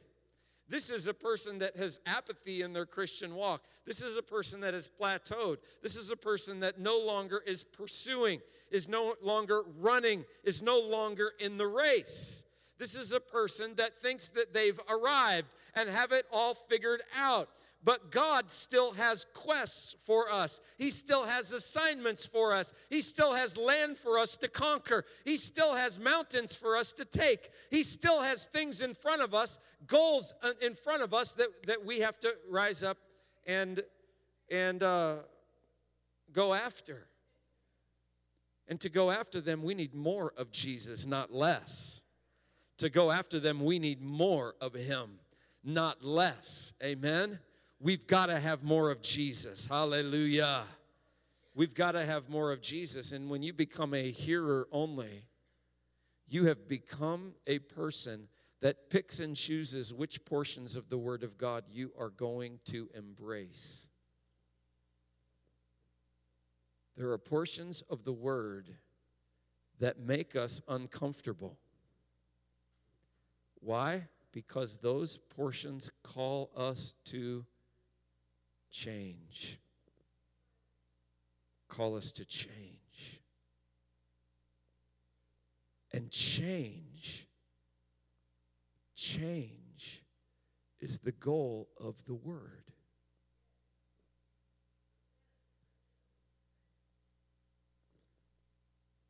this 0.67 0.89
is 0.89 1.07
a 1.07 1.13
person 1.13 1.59
that 1.59 1.75
has 1.75 1.99
apathy 2.05 2.61
in 2.61 2.73
their 2.73 2.85
Christian 2.85 3.35
walk. 3.35 3.61
This 3.85 4.01
is 4.01 4.17
a 4.17 4.23
person 4.23 4.61
that 4.61 4.73
has 4.73 4.89
plateaued. 4.89 5.57
This 5.83 5.95
is 5.95 6.11
a 6.11 6.15
person 6.15 6.61
that 6.61 6.79
no 6.79 6.97
longer 6.97 7.41
is 7.45 7.63
pursuing, 7.63 8.41
is 8.71 8.89
no 8.89 9.13
longer 9.21 9.61
running, 9.79 10.25
is 10.43 10.63
no 10.63 10.79
longer 10.79 11.33
in 11.39 11.57
the 11.57 11.67
race. 11.67 12.45
This 12.79 12.95
is 12.95 13.11
a 13.11 13.19
person 13.19 13.75
that 13.75 13.97
thinks 13.97 14.29
that 14.29 14.53
they've 14.53 14.79
arrived 14.89 15.51
and 15.75 15.87
have 15.89 16.11
it 16.11 16.25
all 16.31 16.55
figured 16.55 17.01
out. 17.15 17.49
But 17.85 18.09
God 18.09 18.49
still 18.49 18.93
has 18.93 19.27
quests 19.35 19.95
for 19.99 20.31
us. 20.31 20.59
He 20.79 20.89
still 20.89 21.23
has 21.23 21.51
assignments 21.51 22.25
for 22.25 22.51
us. 22.51 22.73
He 22.89 23.03
still 23.03 23.35
has 23.35 23.57
land 23.57 23.95
for 23.95 24.17
us 24.17 24.35
to 24.37 24.47
conquer. 24.47 25.05
He 25.23 25.37
still 25.37 25.75
has 25.75 25.99
mountains 25.99 26.55
for 26.55 26.77
us 26.77 26.93
to 26.93 27.05
take. 27.05 27.51
He 27.69 27.83
still 27.83 28.23
has 28.23 28.47
things 28.47 28.81
in 28.81 28.95
front 28.95 29.21
of 29.21 29.35
us, 29.35 29.59
goals 29.85 30.33
uh, 30.41 30.53
in 30.63 30.73
front 30.73 31.03
of 31.03 31.13
us 31.13 31.33
that, 31.33 31.49
that 31.67 31.85
we 31.85 31.99
have 31.99 32.19
to 32.21 32.33
rise 32.49 32.83
up 32.83 32.97
and, 33.45 33.83
and 34.49 34.81
uh, 34.81 35.17
go 36.33 36.55
after. 36.55 37.05
And 38.67 38.81
to 38.81 38.89
go 38.89 39.11
after 39.11 39.39
them, 39.39 39.61
we 39.61 39.75
need 39.75 39.93
more 39.93 40.33
of 40.37 40.51
Jesus, 40.51 41.05
not 41.05 41.31
less. 41.31 42.03
To 42.79 42.89
go 42.89 43.11
after 43.11 43.39
them, 43.39 43.63
we 43.63 43.77
need 43.77 44.01
more 44.01 44.55
of 44.59 44.73
Him, 44.73 45.19
not 45.63 46.03
less. 46.03 46.73
Amen. 46.83 47.37
We've 47.79 48.07
got 48.07 48.27
to 48.27 48.39
have 48.39 48.63
more 48.63 48.89
of 48.89 49.01
Jesus. 49.01 49.67
Hallelujah. 49.67 50.63
We've 51.53 51.73
got 51.73 51.93
to 51.93 52.05
have 52.05 52.29
more 52.29 52.51
of 52.51 52.61
Jesus. 52.61 53.11
And 53.11 53.29
when 53.29 53.43
you 53.43 53.53
become 53.53 53.93
a 53.93 54.11
hearer 54.11 54.67
only, 54.71 55.25
you 56.27 56.45
have 56.45 56.67
become 56.67 57.35
a 57.47 57.59
person 57.59 58.27
that 58.61 58.89
picks 58.89 59.19
and 59.19 59.35
chooses 59.35 59.93
which 59.93 60.25
portions 60.25 60.75
of 60.75 60.89
the 60.89 60.97
Word 60.97 61.23
of 61.23 61.37
God 61.37 61.65
you 61.69 61.91
are 61.99 62.09
going 62.09 62.59
to 62.65 62.89
embrace. 62.95 63.89
There 66.97 67.11
are 67.11 67.17
portions 67.17 67.83
of 67.89 68.05
the 68.05 68.13
Word 68.13 68.69
that 69.79 69.99
make 69.99 70.35
us 70.35 70.61
uncomfortable. 70.67 71.57
Why? 73.59 74.07
Because 74.31 74.77
those 74.77 75.17
portions 75.17 75.91
call 76.03 76.49
us 76.55 76.93
to 77.05 77.45
change. 78.71 79.59
Call 81.67 81.95
us 81.95 82.11
to 82.13 82.25
change. 82.25 83.21
And 85.91 86.11
change, 86.11 87.27
change 88.95 90.03
is 90.81 90.99
the 90.99 91.13
goal 91.13 91.69
of 91.79 91.95
the 92.05 92.13
Word. 92.13 92.65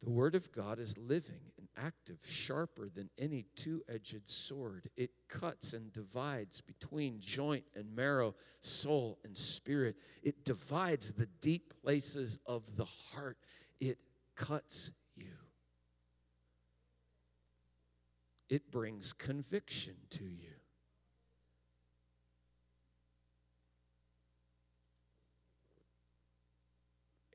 The 0.03 0.11
Word 0.11 0.35
of 0.35 0.51
God 0.51 0.77
is 0.79 0.95
living 0.97 1.51
active, 1.77 2.17
sharper 2.23 2.89
than 2.89 3.09
any 3.17 3.45
two 3.55 3.81
edged 3.89 4.27
sword. 4.27 4.89
It 4.95 5.11
cuts 5.27 5.73
and 5.73 5.91
divides 5.91 6.61
between 6.61 7.19
joint 7.19 7.63
and 7.75 7.95
marrow, 7.95 8.35
soul 8.59 9.19
and 9.23 9.35
spirit. 9.35 9.95
It 10.23 10.45
divides 10.45 11.11
the 11.11 11.27
deep 11.41 11.73
places 11.83 12.39
of 12.45 12.77
the 12.77 12.85
heart. 12.85 13.37
It 13.79 13.97
cuts 14.35 14.91
you. 15.15 15.33
It 18.49 18.71
brings 18.71 19.13
conviction 19.13 19.95
to 20.11 20.23
you. 20.23 20.55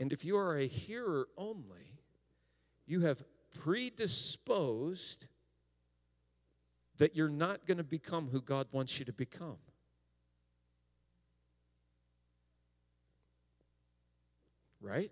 And 0.01 0.15
if 0.15 0.25
you 0.25 0.39
are 0.39 0.57
a 0.57 0.67
hearer 0.67 1.29
only, 1.37 2.01
you 2.87 3.01
have 3.01 3.23
predisposed 3.51 5.27
that 6.99 7.17
you're 7.17 7.29
not 7.29 7.67
going 7.67 7.79
to 7.79 7.85
become 7.85 8.29
who 8.29 8.41
God 8.41 8.67
wants 8.73 8.99
you 8.99 9.05
to 9.07 9.13
become. 9.13 9.57
Right? 14.81 15.11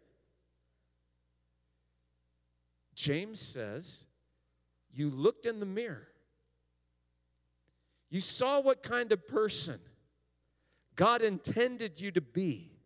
James 2.94 3.40
says, 3.40 4.06
You 4.90 5.10
looked 5.10 5.46
in 5.46 5.60
the 5.60 5.66
mirror. 5.66 6.08
You 8.10 8.20
saw 8.20 8.60
what 8.60 8.82
kind 8.82 9.12
of 9.12 9.26
person 9.26 9.78
God 10.96 11.22
intended 11.22 12.00
you 12.00 12.10
to 12.12 12.20
be 12.20 12.77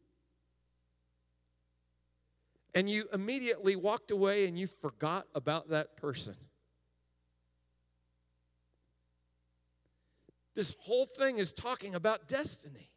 and 2.75 2.89
you 2.89 3.05
immediately 3.13 3.77
walked 3.77 4.11
away 4.11 4.47
and 4.47 4.59
you 4.59 4.67
forgot 4.67 5.27
about 5.35 5.71
that 5.71 5.97
person. 5.97 6.35
This 10.55 10.75
whole 10.81 11.07
thing 11.07 11.39
is 11.39 11.53
talking 11.53 11.95
about 11.95 12.29
destiny. 12.29 12.92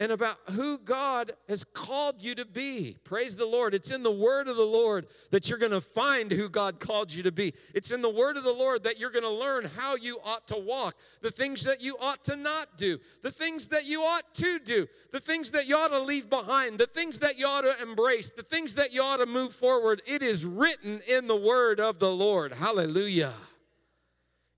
And 0.00 0.12
about 0.12 0.36
who 0.52 0.78
God 0.78 1.32
has 1.48 1.64
called 1.64 2.22
you 2.22 2.34
to 2.36 2.44
be. 2.44 2.96
Praise 3.02 3.34
the 3.34 3.46
Lord. 3.46 3.74
It's 3.74 3.90
in 3.90 4.04
the 4.04 4.12
word 4.12 4.46
of 4.46 4.56
the 4.56 4.62
Lord 4.62 5.06
that 5.30 5.48
you're 5.48 5.58
going 5.58 5.72
to 5.72 5.80
find 5.80 6.30
who 6.30 6.48
God 6.48 6.78
called 6.78 7.12
you 7.12 7.24
to 7.24 7.32
be. 7.32 7.52
It's 7.74 7.90
in 7.90 8.00
the 8.00 8.10
word 8.10 8.36
of 8.36 8.44
the 8.44 8.52
Lord 8.52 8.84
that 8.84 9.00
you're 9.00 9.10
going 9.10 9.24
to 9.24 9.30
learn 9.30 9.64
how 9.64 9.96
you 9.96 10.18
ought 10.24 10.46
to 10.48 10.56
walk, 10.56 10.94
the 11.20 11.32
things 11.32 11.64
that 11.64 11.80
you 11.80 11.96
ought 12.00 12.22
to 12.24 12.36
not 12.36 12.76
do, 12.76 12.98
the 13.22 13.32
things 13.32 13.68
that 13.68 13.86
you 13.86 14.02
ought 14.02 14.32
to 14.34 14.60
do, 14.60 14.86
the 15.12 15.20
things 15.20 15.50
that 15.50 15.66
you 15.66 15.76
ought 15.76 15.88
to 15.88 16.00
leave 16.00 16.30
behind, 16.30 16.78
the 16.78 16.86
things 16.86 17.18
that 17.18 17.36
you 17.36 17.46
ought 17.46 17.62
to 17.62 17.82
embrace, 17.82 18.30
the 18.30 18.42
things 18.44 18.74
that 18.74 18.92
you 18.92 19.02
ought 19.02 19.16
to 19.16 19.26
move 19.26 19.52
forward. 19.52 20.00
It 20.06 20.22
is 20.22 20.46
written 20.46 21.00
in 21.08 21.26
the 21.26 21.36
word 21.36 21.80
of 21.80 21.98
the 21.98 22.12
Lord. 22.12 22.52
Hallelujah. 22.52 23.32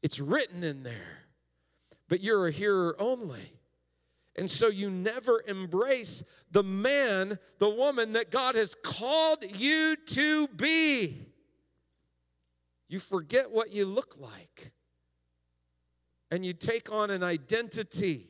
It's 0.03 0.21
written 0.21 0.63
in 0.65 0.83
there. 0.83 1.19
But 2.09 2.21
you're 2.21 2.49
a 2.49 2.51
hearer 2.51 2.97
only. 2.99 3.60
And 4.37 4.49
so 4.49 4.69
you 4.69 4.91
never 4.91 5.43
embrace 5.47 6.23
the 6.51 6.63
man, 6.63 7.39
the 7.59 7.69
woman 7.69 8.13
that 8.13 8.31
God 8.31 8.55
has 8.55 8.75
called 8.75 9.45
you 9.59 9.97
to 10.07 10.49
be. 10.49 11.27
You 12.89 12.99
forget 13.01 13.51
what 13.51 13.73
you 13.73 13.85
look 13.85 14.17
like. 14.19 14.73
And 16.31 16.45
you 16.45 16.53
take 16.53 16.93
on 16.93 17.11
an 17.11 17.23
identity 17.23 18.29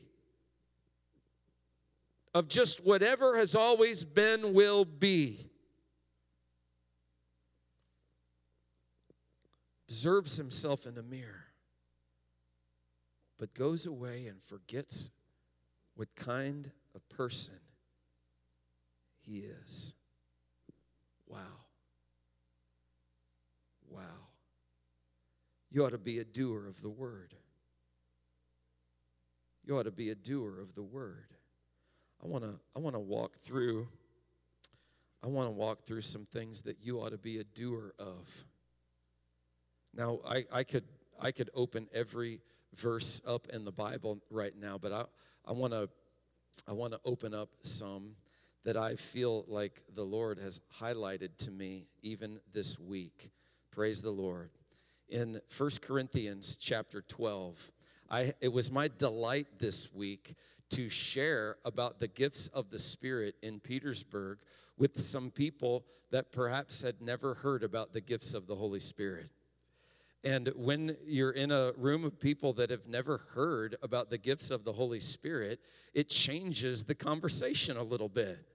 of 2.33 2.47
just 2.47 2.83
whatever 2.83 3.37
has 3.37 3.53
always 3.53 4.05
been, 4.05 4.53
will 4.53 4.85
be. 4.85 5.51
Observes 9.87 10.37
himself 10.37 10.87
in 10.87 10.97
a 10.97 11.03
mirror, 11.03 11.45
but 13.37 13.53
goes 13.53 13.85
away 13.85 14.25
and 14.27 14.41
forgets 14.41 15.11
what 16.01 16.15
kind 16.15 16.71
of 16.95 17.09
person 17.09 17.59
he 19.19 19.37
is. 19.37 19.93
Wow. 21.27 21.37
Wow. 23.87 24.01
You 25.69 25.85
ought 25.85 25.91
to 25.91 25.99
be 25.99 26.17
a 26.17 26.23
doer 26.23 26.65
of 26.67 26.81
the 26.81 26.89
word. 26.89 27.35
You 29.63 29.77
ought 29.77 29.83
to 29.83 29.91
be 29.91 30.09
a 30.09 30.15
doer 30.15 30.59
of 30.59 30.73
the 30.73 30.81
word. 30.81 31.35
I 32.23 32.27
want 32.27 32.45
to 32.45 32.59
I 32.75 32.79
want 32.79 32.95
to 32.95 32.99
walk 32.99 33.37
through 33.37 33.87
I 35.23 35.27
want 35.27 35.49
to 35.49 35.51
walk 35.51 35.83
through 35.83 36.01
some 36.01 36.25
things 36.25 36.61
that 36.61 36.77
you 36.81 36.99
ought 36.99 37.11
to 37.11 37.19
be 37.19 37.37
a 37.37 37.43
doer 37.43 37.93
of. 37.99 38.45
Now, 39.95 40.17
I, 40.27 40.45
I 40.51 40.63
could 40.63 40.85
I 41.21 41.31
could 41.31 41.51
open 41.53 41.89
every 41.93 42.41
verse 42.73 43.21
up 43.27 43.49
in 43.53 43.65
the 43.65 43.71
Bible 43.71 44.17
right 44.31 44.57
now, 44.59 44.79
but 44.79 44.91
I, 44.91 45.03
I 45.45 45.53
want 45.53 45.73
to 45.73 45.89
I 46.67 46.73
want 46.73 46.93
to 46.93 46.99
open 47.05 47.33
up 47.33 47.49
some 47.63 48.15
that 48.63 48.77
I 48.77 48.95
feel 48.95 49.45
like 49.47 49.81
the 49.95 50.03
Lord 50.03 50.37
has 50.37 50.61
highlighted 50.79 51.37
to 51.39 51.51
me 51.51 51.87
even 52.01 52.39
this 52.53 52.77
week. 52.77 53.31
Praise 53.71 54.01
the 54.01 54.11
Lord. 54.11 54.51
In 55.09 55.41
1 55.57 55.69
Corinthians 55.81 56.57
chapter 56.57 57.01
12, 57.01 57.71
I, 58.09 58.33
it 58.41 58.53
was 58.53 58.71
my 58.71 58.89
delight 58.89 59.47
this 59.59 59.91
week 59.93 60.35
to 60.71 60.89
share 60.89 61.57
about 61.65 61.99
the 61.99 62.07
gifts 62.07 62.47
of 62.49 62.69
the 62.69 62.79
Spirit 62.79 63.35
in 63.41 63.59
Petersburg 63.59 64.39
with 64.77 64.99
some 65.01 65.31
people 65.31 65.85
that 66.11 66.31
perhaps 66.31 66.81
had 66.81 67.01
never 67.01 67.35
heard 67.35 67.63
about 67.63 67.93
the 67.93 68.01
gifts 68.01 68.33
of 68.33 68.47
the 68.47 68.55
Holy 68.55 68.79
Spirit. 68.79 69.31
And 70.23 70.51
when 70.55 70.97
you're 71.05 71.31
in 71.31 71.51
a 71.51 71.73
room 71.77 72.05
of 72.05 72.19
people 72.19 72.53
that 72.53 72.69
have 72.69 72.87
never 72.87 73.17
heard 73.33 73.75
about 73.81 74.09
the 74.09 74.17
gifts 74.17 74.51
of 74.51 74.63
the 74.63 74.73
Holy 74.73 74.99
Spirit, 74.99 75.59
it 75.93 76.09
changes 76.09 76.83
the 76.83 76.93
conversation 76.93 77.75
a 77.75 77.83
little 77.83 78.09
bit. 78.09 78.45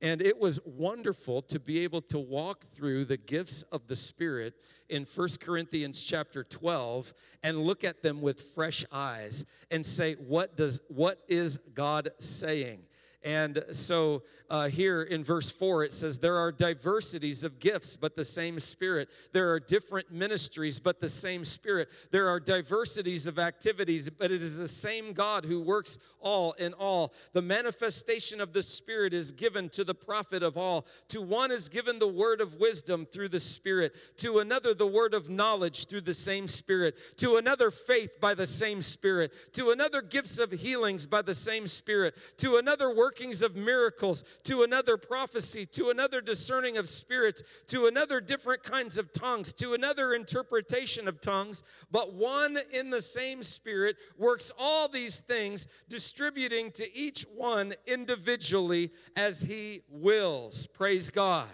And 0.00 0.22
it 0.22 0.38
was 0.38 0.60
wonderful 0.64 1.42
to 1.42 1.58
be 1.58 1.80
able 1.80 2.02
to 2.02 2.18
walk 2.18 2.64
through 2.72 3.04
the 3.06 3.16
gifts 3.16 3.62
of 3.64 3.88
the 3.88 3.96
Spirit 3.96 4.54
in 4.88 5.04
1 5.04 5.28
Corinthians 5.40 6.02
chapter 6.02 6.44
12 6.44 7.12
and 7.42 7.58
look 7.58 7.82
at 7.82 8.02
them 8.02 8.20
with 8.20 8.40
fresh 8.40 8.84
eyes 8.92 9.44
and 9.70 9.84
say, 9.84 10.14
what 10.14 10.56
does 10.56 10.80
what 10.88 11.24
is 11.28 11.58
God 11.74 12.10
saying? 12.18 12.82
And 13.24 13.64
so 13.72 14.22
uh, 14.50 14.68
here 14.68 15.02
in 15.02 15.22
verse 15.22 15.50
4, 15.50 15.84
it 15.84 15.92
says, 15.92 16.18
There 16.18 16.36
are 16.36 16.50
diversities 16.50 17.44
of 17.44 17.58
gifts, 17.58 17.96
but 17.96 18.16
the 18.16 18.24
same 18.24 18.58
Spirit. 18.58 19.08
There 19.32 19.50
are 19.50 19.60
different 19.60 20.10
ministries, 20.10 20.80
but 20.80 21.00
the 21.00 21.08
same 21.08 21.44
Spirit. 21.44 21.88
There 22.10 22.28
are 22.28 22.40
diversities 22.40 23.26
of 23.26 23.38
activities, 23.38 24.08
but 24.08 24.30
it 24.30 24.40
is 24.40 24.56
the 24.56 24.68
same 24.68 25.12
God 25.12 25.44
who 25.44 25.60
works 25.60 25.98
all 26.20 26.52
in 26.52 26.72
all. 26.74 27.12
The 27.32 27.42
manifestation 27.42 28.40
of 28.40 28.52
the 28.52 28.62
Spirit 28.62 29.12
is 29.12 29.32
given 29.32 29.68
to 29.70 29.84
the 29.84 29.94
profit 29.94 30.42
of 30.42 30.56
all. 30.56 30.86
To 31.08 31.20
one 31.20 31.50
is 31.50 31.68
given 31.68 31.98
the 31.98 32.08
word 32.08 32.40
of 32.40 32.58
wisdom 32.58 33.04
through 33.04 33.28
the 33.28 33.40
Spirit, 33.40 33.94
to 34.18 34.38
another, 34.38 34.72
the 34.72 34.86
word 34.86 35.12
of 35.12 35.28
knowledge 35.28 35.86
through 35.86 36.02
the 36.02 36.14
same 36.14 36.48
Spirit, 36.48 36.96
to 37.18 37.36
another, 37.36 37.70
faith 37.70 38.18
by 38.20 38.34
the 38.34 38.46
same 38.46 38.80
Spirit, 38.80 39.32
to 39.52 39.70
another, 39.70 40.00
gifts 40.00 40.38
of 40.38 40.52
healings 40.52 41.06
by 41.06 41.20
the 41.20 41.34
same 41.34 41.66
Spirit, 41.66 42.14
to 42.38 42.56
another, 42.56 42.90
workings 43.08 43.40
of 43.40 43.56
miracles 43.56 44.22
to 44.44 44.64
another 44.64 44.98
prophecy, 44.98 45.64
to 45.64 45.88
another 45.88 46.20
discerning 46.20 46.76
of 46.76 46.86
spirits, 46.86 47.42
to 47.66 47.86
another 47.86 48.20
different 48.20 48.62
kinds 48.62 48.98
of 48.98 49.10
tongues, 49.14 49.50
to 49.54 49.72
another 49.72 50.12
interpretation 50.12 51.08
of 51.08 51.18
tongues. 51.18 51.62
But 51.90 52.12
one 52.12 52.58
in 52.70 52.90
the 52.90 53.00
same 53.00 53.42
Spirit 53.42 53.96
works 54.18 54.52
all 54.58 54.88
these 54.88 55.20
things, 55.20 55.68
distributing 55.88 56.70
to 56.72 56.84
each 56.94 57.24
one 57.34 57.72
individually 57.86 58.90
as 59.16 59.40
he 59.40 59.80
wills. 59.88 60.66
Praise 60.66 61.08
God. 61.08 61.48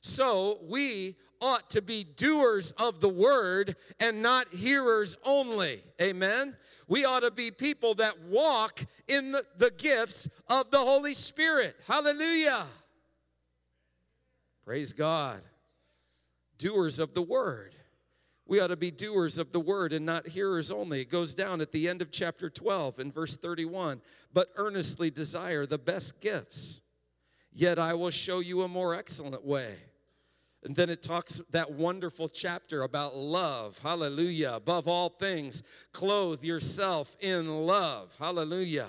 So 0.00 0.58
we 0.68 1.14
ought 1.44 1.68
to 1.68 1.82
be 1.82 2.04
doers 2.04 2.72
of 2.72 3.00
the 3.00 3.08
word 3.08 3.76
and 4.00 4.22
not 4.22 4.48
hearers 4.48 5.14
only. 5.26 5.82
Amen. 6.00 6.56
We 6.88 7.04
ought 7.04 7.20
to 7.20 7.30
be 7.30 7.50
people 7.50 7.94
that 7.96 8.18
walk 8.22 8.80
in 9.06 9.32
the, 9.32 9.44
the 9.58 9.70
gifts 9.70 10.26
of 10.48 10.70
the 10.70 10.78
Holy 10.78 11.12
Spirit. 11.12 11.76
Hallelujah. 11.86 12.64
Praise 14.64 14.94
God. 14.94 15.42
Doers 16.56 16.98
of 16.98 17.12
the 17.12 17.20
word. 17.20 17.74
We 18.46 18.60
ought 18.60 18.68
to 18.68 18.76
be 18.76 18.90
doers 18.90 19.36
of 19.36 19.52
the 19.52 19.60
word 19.60 19.92
and 19.92 20.06
not 20.06 20.26
hearers 20.26 20.70
only. 20.70 21.02
It 21.02 21.10
goes 21.10 21.34
down 21.34 21.60
at 21.60 21.72
the 21.72 21.90
end 21.90 22.00
of 22.00 22.10
chapter 22.10 22.48
12 22.48 23.00
in 23.00 23.12
verse 23.12 23.36
31 23.36 24.00
but 24.32 24.48
earnestly 24.56 25.10
desire 25.10 25.66
the 25.66 25.78
best 25.78 26.20
gifts. 26.20 26.80
Yet 27.52 27.78
I 27.78 27.92
will 27.94 28.10
show 28.10 28.40
you 28.40 28.62
a 28.62 28.68
more 28.68 28.94
excellent 28.94 29.44
way. 29.44 29.76
And 30.64 30.74
then 30.74 30.88
it 30.88 31.02
talks 31.02 31.42
that 31.50 31.72
wonderful 31.72 32.28
chapter 32.28 32.82
about 32.82 33.16
love. 33.16 33.78
Hallelujah. 33.78 34.52
Above 34.54 34.88
all 34.88 35.10
things, 35.10 35.62
clothe 35.92 36.42
yourself 36.42 37.16
in 37.20 37.66
love. 37.66 38.16
Hallelujah. 38.18 38.86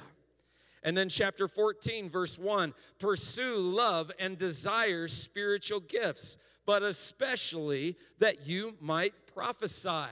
And 0.84 0.96
then 0.96 1.10
chapter 1.10 1.48
14, 1.48 2.10
verse 2.10 2.40
1 2.40 2.74
pursue 2.98 3.58
love 3.58 4.12
and 4.20 4.38
desire 4.38 5.10
spiritual 5.10 5.82
gifts, 5.82 6.38
but 6.66 6.82
especially 6.82 7.98
that 8.20 8.48
you 8.48 8.76
might 8.80 9.14
prophesy. 9.34 10.08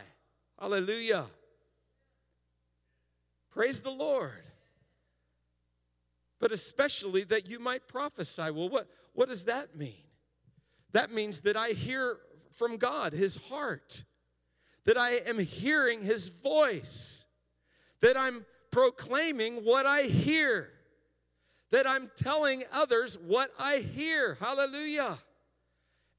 Hallelujah. 0.60 1.26
Praise 3.52 3.80
the 3.82 3.92
Lord. 3.92 4.44
But 6.40 6.52
especially 6.52 7.24
that 7.26 7.50
you 7.50 7.60
might 7.60 7.88
prophesy. 7.88 8.52
Well, 8.52 8.68
what, 8.68 8.88
what 9.14 9.30
does 9.30 9.46
that 9.46 9.76
mean? 9.78 10.04
That 10.94 11.12
means 11.12 11.42
that 11.42 11.58
I 11.58 11.70
hear 11.70 12.18
from 12.52 12.78
God, 12.78 13.14
His 13.14 13.36
heart, 13.36 14.04
that 14.86 14.98
I 14.98 15.12
am 15.28 15.40
hearing 15.40 16.02
His 16.02 16.30
voice, 16.30 17.26
that 18.02 18.16
I'm 18.16 18.46
proclaiming 18.72 19.66
what 19.66 19.86
I 19.86 20.04
hear, 20.04 20.70
that 21.72 21.88
I'm 21.88 22.10
telling 22.16 22.64
others 22.72 23.18
what 23.18 23.52
I 23.60 23.78
hear. 23.78 24.38
Hallelujah. 24.40 25.18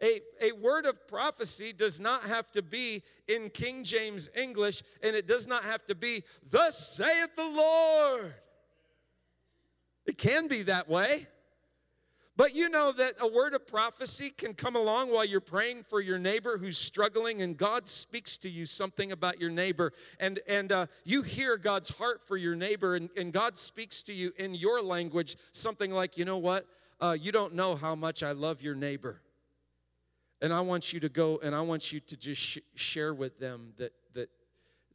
A, 0.02 0.20
a 0.40 0.52
word 0.52 0.86
of 0.86 1.06
prophecy 1.06 1.72
does 1.72 2.00
not 2.00 2.24
have 2.24 2.50
to 2.50 2.62
be 2.62 3.02
in 3.28 3.50
King 3.50 3.84
James 3.84 4.28
English, 4.36 4.82
and 5.02 5.14
it 5.14 5.28
does 5.28 5.46
not 5.46 5.62
have 5.64 5.84
to 5.86 5.94
be, 5.94 6.24
Thus 6.50 6.96
saith 6.96 7.36
the 7.36 7.48
Lord. 7.48 8.34
It 10.04 10.18
can 10.18 10.48
be 10.48 10.62
that 10.64 10.88
way. 10.88 11.26
But 12.36 12.54
you 12.54 12.68
know 12.68 12.90
that 12.92 13.14
a 13.20 13.28
word 13.28 13.54
of 13.54 13.66
prophecy 13.66 14.30
can 14.30 14.54
come 14.54 14.74
along 14.74 15.12
while 15.12 15.24
you're 15.24 15.40
praying 15.40 15.84
for 15.84 16.00
your 16.00 16.18
neighbor 16.18 16.58
who's 16.58 16.76
struggling, 16.76 17.42
and 17.42 17.56
God 17.56 17.86
speaks 17.86 18.38
to 18.38 18.50
you 18.50 18.66
something 18.66 19.12
about 19.12 19.40
your 19.40 19.50
neighbor, 19.50 19.92
and, 20.18 20.40
and 20.48 20.72
uh, 20.72 20.86
you 21.04 21.22
hear 21.22 21.56
God's 21.56 21.90
heart 21.90 22.26
for 22.26 22.36
your 22.36 22.56
neighbor, 22.56 22.96
and, 22.96 23.08
and 23.16 23.32
God 23.32 23.56
speaks 23.56 24.02
to 24.04 24.12
you 24.12 24.32
in 24.36 24.54
your 24.54 24.82
language 24.82 25.36
something 25.52 25.92
like, 25.92 26.18
you 26.18 26.24
know 26.24 26.38
what? 26.38 26.66
Uh, 27.00 27.16
you 27.20 27.30
don't 27.30 27.54
know 27.54 27.76
how 27.76 27.94
much 27.94 28.22
I 28.24 28.32
love 28.32 28.62
your 28.62 28.74
neighbor. 28.74 29.20
And 30.40 30.52
I 30.52 30.60
want 30.60 30.92
you 30.92 31.00
to 31.00 31.08
go 31.08 31.38
and 31.42 31.54
I 31.54 31.60
want 31.60 31.92
you 31.92 32.00
to 32.00 32.16
just 32.16 32.40
sh- 32.40 32.58
share 32.74 33.14
with 33.14 33.38
them 33.38 33.72
that, 33.78 33.92
that, 34.14 34.28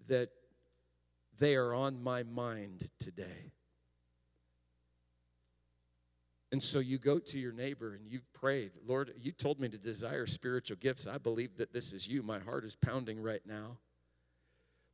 that 0.07 0.29
they 1.37 1.55
are 1.55 1.73
on 1.73 2.03
my 2.03 2.23
mind 2.23 2.89
today. 2.99 3.51
And 6.51 6.61
so 6.61 6.79
you 6.79 6.97
go 6.97 7.19
to 7.19 7.39
your 7.39 7.51
neighbor 7.51 7.93
and 7.93 8.07
you've 8.07 8.31
prayed, 8.33 8.71
Lord, 8.85 9.13
you 9.21 9.31
told 9.31 9.59
me 9.59 9.69
to 9.69 9.77
desire 9.77 10.25
spiritual 10.25 10.77
gifts. 10.77 11.05
I 11.05 11.19
believe 11.19 11.57
that 11.57 11.73
this 11.73 11.93
is 11.93 12.07
you. 12.07 12.23
My 12.23 12.39
heart 12.39 12.65
is 12.65 12.75
pounding 12.75 13.21
right 13.21 13.41
now. 13.45 13.77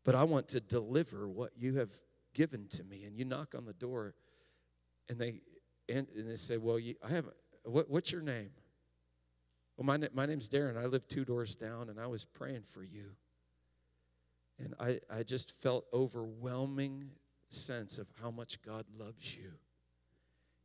But 0.04 0.16
I 0.16 0.24
want 0.24 0.50
to 0.50 0.60
deliver 0.60 1.28
what 1.30 1.52
you 1.58 1.76
have 1.76 1.92
given 2.34 2.68
to 2.72 2.84
me. 2.84 3.06
And 3.06 3.18
you 3.18 3.24
knock 3.24 3.56
on 3.56 3.66
the 3.66 3.74
door 3.74 4.16
and 5.10 5.18
they 5.18 5.42
and, 5.88 6.08
and 6.16 6.30
they 6.30 6.36
say, 6.36 6.58
Well, 6.58 6.80
you, 6.80 6.96
I 7.04 7.10
have 7.10 7.26
what, 7.64 7.90
what's 7.90 8.12
your 8.12 8.22
name? 8.22 8.52
Well, 9.78 9.86
my, 9.86 10.08
my 10.14 10.26
name's 10.26 10.48
Darren. 10.48 10.78
I 10.78 10.86
live 10.86 11.08
two 11.08 11.26
doors 11.26 11.56
down, 11.56 11.90
and 11.90 12.00
I 12.00 12.08
was 12.08 12.24
praying 12.24 12.64
for 12.72 12.84
you. 12.84 13.12
And 14.58 14.74
I, 14.80 15.00
I 15.14 15.24
just 15.24 15.52
felt 15.52 15.86
overwhelming 15.94 17.10
sense 17.50 17.98
of 17.98 18.08
how 18.22 18.32
much 18.32 18.62
God 18.62 18.86
loves 18.98 19.36
you. 19.36 19.52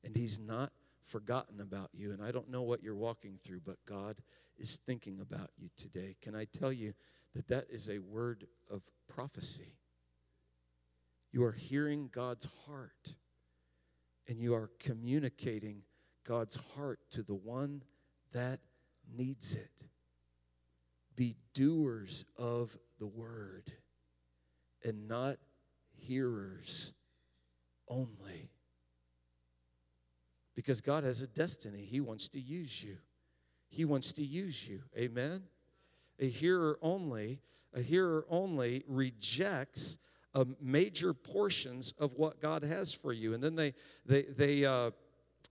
And 0.04 0.14
He's 0.14 0.38
not 0.38 0.72
forgotten 1.06 1.60
about 1.60 1.90
you. 1.92 2.10
And 2.12 2.22
I 2.22 2.30
don't 2.30 2.50
know 2.50 2.62
what 2.62 2.82
you're 2.82 2.94
walking 2.94 3.36
through, 3.36 3.60
but 3.64 3.76
God 3.86 4.22
is 4.58 4.78
thinking 4.86 5.20
about 5.20 5.50
you 5.56 5.70
today. 5.76 6.16
Can 6.20 6.34
I 6.34 6.44
tell 6.44 6.72
you 6.72 6.94
that 7.34 7.48
that 7.48 7.66
is 7.70 7.88
a 7.88 7.98
word 7.98 8.46
of 8.70 8.82
prophecy? 9.08 9.76
You 11.32 11.44
are 11.44 11.52
hearing 11.52 12.10
God's 12.12 12.48
heart, 12.66 13.14
and 14.28 14.40
you 14.40 14.54
are 14.54 14.70
communicating 14.78 15.82
God's 16.26 16.56
heart 16.74 17.00
to 17.12 17.22
the 17.22 17.34
one 17.34 17.82
that 18.32 18.60
needs 19.16 19.54
it. 19.54 19.70
Be 21.16 21.36
doers 21.54 22.24
of 22.36 22.76
the 22.98 23.06
word 23.06 23.72
and 24.84 25.08
not 25.08 25.36
hearers 25.96 26.92
only. 27.88 28.50
Because 30.54 30.80
God 30.80 31.04
has 31.04 31.22
a 31.22 31.26
destiny, 31.26 31.84
He 31.84 32.00
wants 32.00 32.28
to 32.30 32.40
use 32.40 32.82
you. 32.82 32.98
He 33.68 33.84
wants 33.84 34.12
to 34.14 34.24
use 34.24 34.66
you. 34.68 34.82
Amen? 34.96 35.44
A 36.18 36.28
hearer 36.28 36.78
only, 36.82 37.40
a 37.72 37.80
hearer 37.80 38.26
only 38.28 38.84
rejects 38.88 39.98
uh, 40.34 40.44
major 40.60 41.14
portions 41.14 41.94
of 41.98 42.14
what 42.16 42.40
God 42.40 42.62
has 42.62 42.92
for 42.92 43.12
you. 43.12 43.34
And 43.34 43.42
then 43.42 43.54
they, 43.54 43.74
they, 44.04 44.22
they, 44.22 44.64
uh, 44.64 44.90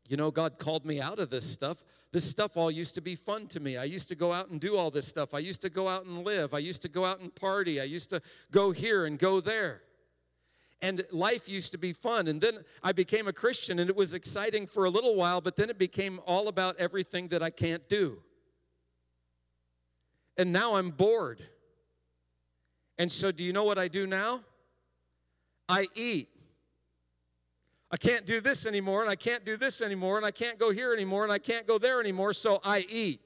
you 0.08 0.18
know, 0.18 0.32
God 0.32 0.60
called 0.60 0.86
me 0.86 1.02
out 1.02 1.20
of 1.20 1.30
this 1.30 1.46
stuff. 1.46 1.84
This 2.12 2.30
stuff 2.30 2.58
all 2.58 2.72
used 2.72 2.96
to 2.96 3.02
be 3.02 3.16
fun 3.16 3.48
to 3.48 3.60
me. 3.60 3.78
I 3.78 3.84
used 3.84 4.10
to 4.10 4.16
go 4.16 4.34
out 4.34 4.50
and 4.50 4.60
do 4.60 4.78
all 4.78 4.90
this 4.90 5.08
stuff. 5.08 5.34
I 5.34 5.40
used 5.40 5.62
to 5.62 5.70
go 5.70 5.88
out 5.88 6.06
and 6.06 6.26
live. 6.26 6.54
I 6.54 6.60
used 6.60 6.82
to 6.82 6.90
go 6.90 7.06
out 7.06 7.20
and 7.20 7.34
party. 7.34 7.80
I 7.80 7.84
used 7.84 8.10
to 8.10 8.22
go 8.52 8.72
here 8.72 9.06
and 9.06 9.20
go 9.20 9.40
there. 9.40 9.82
And 10.82 11.06
life 11.12 11.50
used 11.50 11.74
to 11.74 11.78
be 11.78 11.92
fun. 11.92 12.28
And 12.28 12.40
then 12.40 12.60
I 12.82 12.94
became 12.94 13.28
a 13.28 13.34
Christian 13.34 13.80
and 13.80 13.90
it 13.90 13.96
was 13.96 14.14
exciting 14.14 14.66
for 14.66 14.86
a 14.86 14.90
little 14.90 15.16
while, 15.16 15.42
but 15.42 15.56
then 15.56 15.70
it 15.70 15.78
became 15.78 16.22
all 16.26 16.48
about 16.48 16.78
everything 16.78 17.28
that 17.30 17.44
I 17.44 17.50
can't 17.50 17.88
do. 17.90 18.22
And 20.38 20.54
now 20.54 20.76
I'm 20.76 20.92
bored. 20.92 21.42
And 22.98 23.12
so, 23.12 23.32
do 23.32 23.44
you 23.44 23.52
know 23.52 23.66
what 23.66 23.78
I 23.78 23.90
do 23.90 24.08
now? 24.08 24.42
I 25.68 25.88
eat. 25.96 26.30
I 27.92 27.98
can't 27.98 28.26
do 28.26 28.40
this 28.40 28.66
anymore, 28.66 29.02
and 29.02 29.10
I 29.10 29.16
can't 29.16 29.44
do 29.44 29.58
this 29.58 29.82
anymore, 29.82 30.18
and 30.18 30.26
I 30.26 30.32
can't 30.32 30.60
go 30.60 30.72
here 30.72 30.94
anymore, 30.94 31.24
and 31.24 31.34
I 31.34 31.40
can't 31.40 31.66
go 31.66 31.78
there 31.78 32.00
anymore, 32.00 32.34
so 32.34 32.60
I 32.64 32.86
eat. 32.90 33.20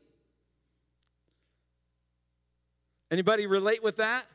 Anybody 3.12 3.46
relate 3.46 3.84
with 3.84 3.98
that? 3.98 4.26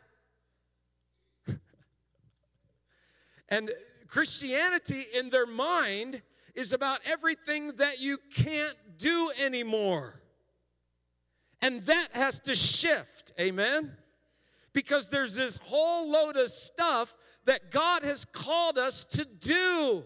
And 3.48 3.70
Christianity 4.06 5.04
in 5.14 5.30
their 5.30 5.46
mind 5.46 6.22
is 6.54 6.72
about 6.72 7.00
everything 7.06 7.68
that 7.76 8.00
you 8.00 8.18
can't 8.34 8.76
do 8.96 9.30
anymore. 9.40 10.20
And 11.60 11.82
that 11.82 12.08
has 12.12 12.40
to 12.40 12.54
shift, 12.54 13.32
amen? 13.38 13.96
Because 14.72 15.08
there's 15.08 15.34
this 15.34 15.56
whole 15.56 16.10
load 16.10 16.36
of 16.36 16.50
stuff 16.50 17.16
that 17.46 17.70
God 17.70 18.02
has 18.02 18.24
called 18.24 18.78
us 18.78 19.04
to 19.06 19.24
do 19.24 20.04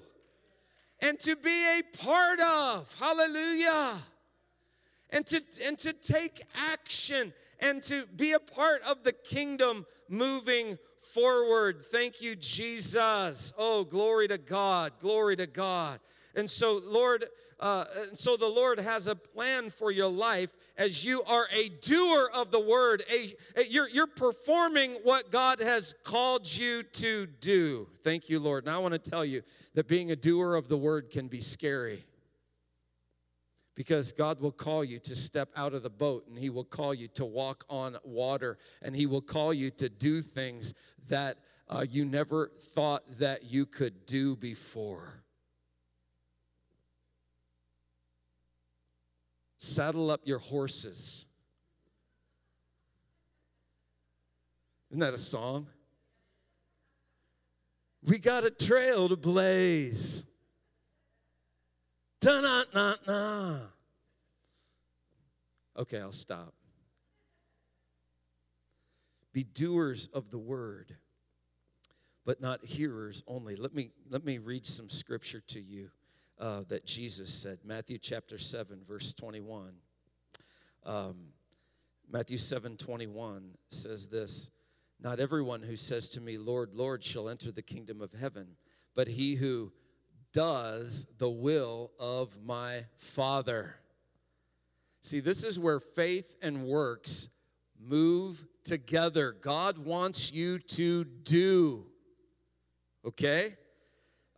and 1.00 1.18
to 1.20 1.36
be 1.36 1.78
a 1.78 1.82
part 1.98 2.40
of. 2.40 2.94
Hallelujah. 2.98 3.94
And 5.10 5.26
to, 5.26 5.42
and 5.64 5.78
to 5.78 5.92
take 5.92 6.40
action 6.54 7.34
and 7.60 7.82
to 7.84 8.06
be 8.16 8.32
a 8.32 8.38
part 8.38 8.82
of 8.82 9.04
the 9.04 9.12
kingdom 9.12 9.84
moving 10.08 10.78
forward. 11.12 11.84
Thank 11.86 12.20
you, 12.20 12.36
Jesus. 12.36 13.52
Oh, 13.58 13.84
glory 13.84 14.28
to 14.28 14.38
God. 14.38 14.92
Glory 15.00 15.36
to 15.36 15.46
God. 15.46 16.00
And 16.34 16.48
so, 16.48 16.80
Lord, 16.84 17.26
uh, 17.60 17.84
and 18.08 18.18
so 18.18 18.36
the 18.36 18.46
Lord 18.46 18.80
has 18.80 19.06
a 19.06 19.14
plan 19.14 19.70
for 19.70 19.90
your 19.90 20.08
life 20.08 20.54
as 20.76 21.04
you 21.04 21.22
are 21.24 21.46
a 21.52 21.68
doer 21.68 22.30
of 22.32 22.50
the 22.50 22.60
word. 22.60 23.02
A, 23.12 23.34
a, 23.56 23.66
you're, 23.66 23.88
you're 23.88 24.06
performing 24.06 24.92
what 25.02 25.30
God 25.30 25.60
has 25.60 25.94
called 26.04 26.52
you 26.52 26.82
to 26.82 27.26
do. 27.26 27.86
Thank 28.02 28.28
you, 28.30 28.40
Lord. 28.40 28.64
And 28.66 28.74
I 28.74 28.78
want 28.78 28.92
to 28.92 29.10
tell 29.10 29.24
you 29.24 29.42
that 29.74 29.88
being 29.88 30.10
a 30.10 30.16
doer 30.16 30.54
of 30.54 30.68
the 30.68 30.76
word 30.76 31.10
can 31.10 31.28
be 31.28 31.40
scary 31.40 32.04
because 33.74 34.12
God 34.12 34.40
will 34.40 34.52
call 34.52 34.84
you 34.84 34.98
to 35.00 35.16
step 35.16 35.48
out 35.56 35.74
of 35.74 35.82
the 35.82 35.90
boat 35.90 36.26
and 36.28 36.38
He 36.38 36.50
will 36.50 36.64
call 36.64 36.92
you 36.92 37.08
to 37.08 37.24
walk 37.24 37.64
on 37.68 37.96
water 38.04 38.58
and 38.82 38.94
He 38.94 39.06
will 39.06 39.22
call 39.22 39.54
you 39.54 39.70
to 39.72 39.88
do 39.88 40.20
things 40.20 40.74
that 41.08 41.38
uh, 41.68 41.84
you 41.88 42.04
never 42.04 42.50
thought 42.74 43.02
that 43.18 43.44
you 43.44 43.64
could 43.64 44.06
do 44.06 44.36
before. 44.36 45.22
Saddle 49.56 50.10
up 50.10 50.22
your 50.24 50.38
horses. 50.38 51.26
Isn't 54.90 55.00
that 55.00 55.14
a 55.14 55.18
song? 55.18 55.68
We 58.04 58.18
got 58.18 58.44
a 58.44 58.50
trail 58.50 59.08
to 59.08 59.16
blaze. 59.16 60.26
Da 62.22 62.40
na 62.40 62.64
na 62.72 62.94
na. 63.04 63.58
Okay, 65.76 65.98
I'll 65.98 66.12
stop. 66.12 66.54
Be 69.32 69.42
doers 69.42 70.08
of 70.14 70.30
the 70.30 70.38
word, 70.38 70.94
but 72.24 72.40
not 72.40 72.64
hearers 72.64 73.24
only. 73.26 73.56
Let 73.56 73.74
me 73.74 73.90
let 74.08 74.24
me 74.24 74.38
read 74.38 74.66
some 74.66 74.88
scripture 74.88 75.42
to 75.48 75.60
you 75.60 75.90
uh, 76.38 76.62
that 76.68 76.86
Jesus 76.86 77.34
said. 77.34 77.58
Matthew 77.64 77.98
chapter 77.98 78.38
seven, 78.38 78.82
verse 78.86 79.12
twenty-one. 79.12 79.72
Um, 80.86 81.16
Matthew 82.08 82.38
seven 82.38 82.76
twenty-one 82.76 83.56
says 83.68 84.06
this. 84.06 84.48
Not 85.00 85.18
everyone 85.18 85.62
who 85.62 85.74
says 85.74 86.08
to 86.10 86.20
me, 86.20 86.38
Lord, 86.38 86.70
Lord, 86.72 87.02
shall 87.02 87.28
enter 87.28 87.50
the 87.50 87.62
kingdom 87.62 88.00
of 88.00 88.12
heaven, 88.12 88.50
but 88.94 89.08
he 89.08 89.34
who 89.34 89.72
does 90.32 91.06
the 91.18 91.28
will 91.28 91.90
of 91.98 92.42
my 92.42 92.84
Father. 92.96 93.76
See, 95.00 95.20
this 95.20 95.44
is 95.44 95.58
where 95.58 95.80
faith 95.80 96.36
and 96.40 96.64
works 96.64 97.28
move 97.78 98.44
together. 98.64 99.32
God 99.32 99.78
wants 99.78 100.32
you 100.32 100.58
to 100.60 101.04
do. 101.04 101.86
Okay? 103.04 103.56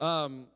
Um, 0.00 0.46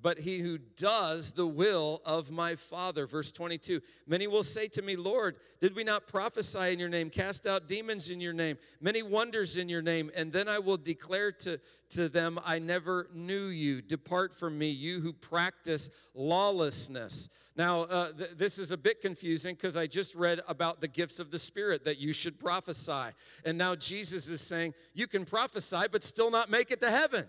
but 0.00 0.18
he 0.18 0.38
who 0.38 0.58
does 0.58 1.32
the 1.32 1.46
will 1.46 2.00
of 2.04 2.30
my 2.30 2.54
Father. 2.54 3.06
Verse 3.06 3.32
22 3.32 3.80
Many 4.06 4.26
will 4.26 4.42
say 4.42 4.68
to 4.68 4.82
me, 4.82 4.96
Lord, 4.96 5.36
did 5.60 5.74
we 5.74 5.84
not 5.84 6.06
prophesy 6.06 6.72
in 6.72 6.78
your 6.78 6.88
name, 6.88 7.10
cast 7.10 7.46
out 7.46 7.68
demons 7.68 8.10
in 8.10 8.20
your 8.20 8.32
name, 8.32 8.58
many 8.80 9.02
wonders 9.02 9.56
in 9.56 9.68
your 9.68 9.82
name? 9.82 10.10
And 10.14 10.32
then 10.32 10.48
I 10.48 10.58
will 10.58 10.76
declare 10.76 11.32
to, 11.32 11.60
to 11.90 12.08
them, 12.08 12.38
I 12.44 12.58
never 12.58 13.08
knew 13.12 13.46
you. 13.46 13.82
Depart 13.82 14.32
from 14.32 14.58
me, 14.58 14.70
you 14.70 15.00
who 15.00 15.12
practice 15.12 15.90
lawlessness. 16.14 17.28
Now, 17.56 17.82
uh, 17.82 18.12
th- 18.12 18.30
this 18.36 18.58
is 18.58 18.70
a 18.70 18.76
bit 18.76 19.00
confusing 19.00 19.56
because 19.56 19.76
I 19.76 19.88
just 19.88 20.14
read 20.14 20.40
about 20.46 20.80
the 20.80 20.86
gifts 20.86 21.18
of 21.18 21.32
the 21.32 21.38
Spirit 21.40 21.84
that 21.84 21.98
you 21.98 22.12
should 22.12 22.38
prophesy. 22.38 23.12
And 23.44 23.58
now 23.58 23.74
Jesus 23.74 24.28
is 24.28 24.40
saying, 24.40 24.74
you 24.94 25.08
can 25.08 25.24
prophesy, 25.24 25.86
but 25.90 26.04
still 26.04 26.30
not 26.30 26.50
make 26.50 26.70
it 26.70 26.80
to 26.80 26.90
heaven 26.90 27.26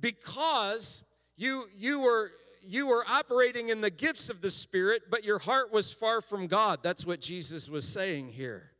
because 0.00 1.04
you 1.36 1.66
you 1.76 2.00
were 2.00 2.30
you 2.62 2.86
were 2.86 3.04
operating 3.08 3.70
in 3.70 3.80
the 3.80 3.90
gifts 3.90 4.28
of 4.28 4.40
the 4.40 4.50
spirit 4.50 5.02
but 5.10 5.24
your 5.24 5.38
heart 5.38 5.72
was 5.72 5.92
far 5.92 6.20
from 6.20 6.46
god. 6.46 6.80
That's 6.82 7.06
what 7.06 7.20
jesus 7.20 7.68
was 7.68 7.86
saying 7.86 8.28
here. 8.28 8.70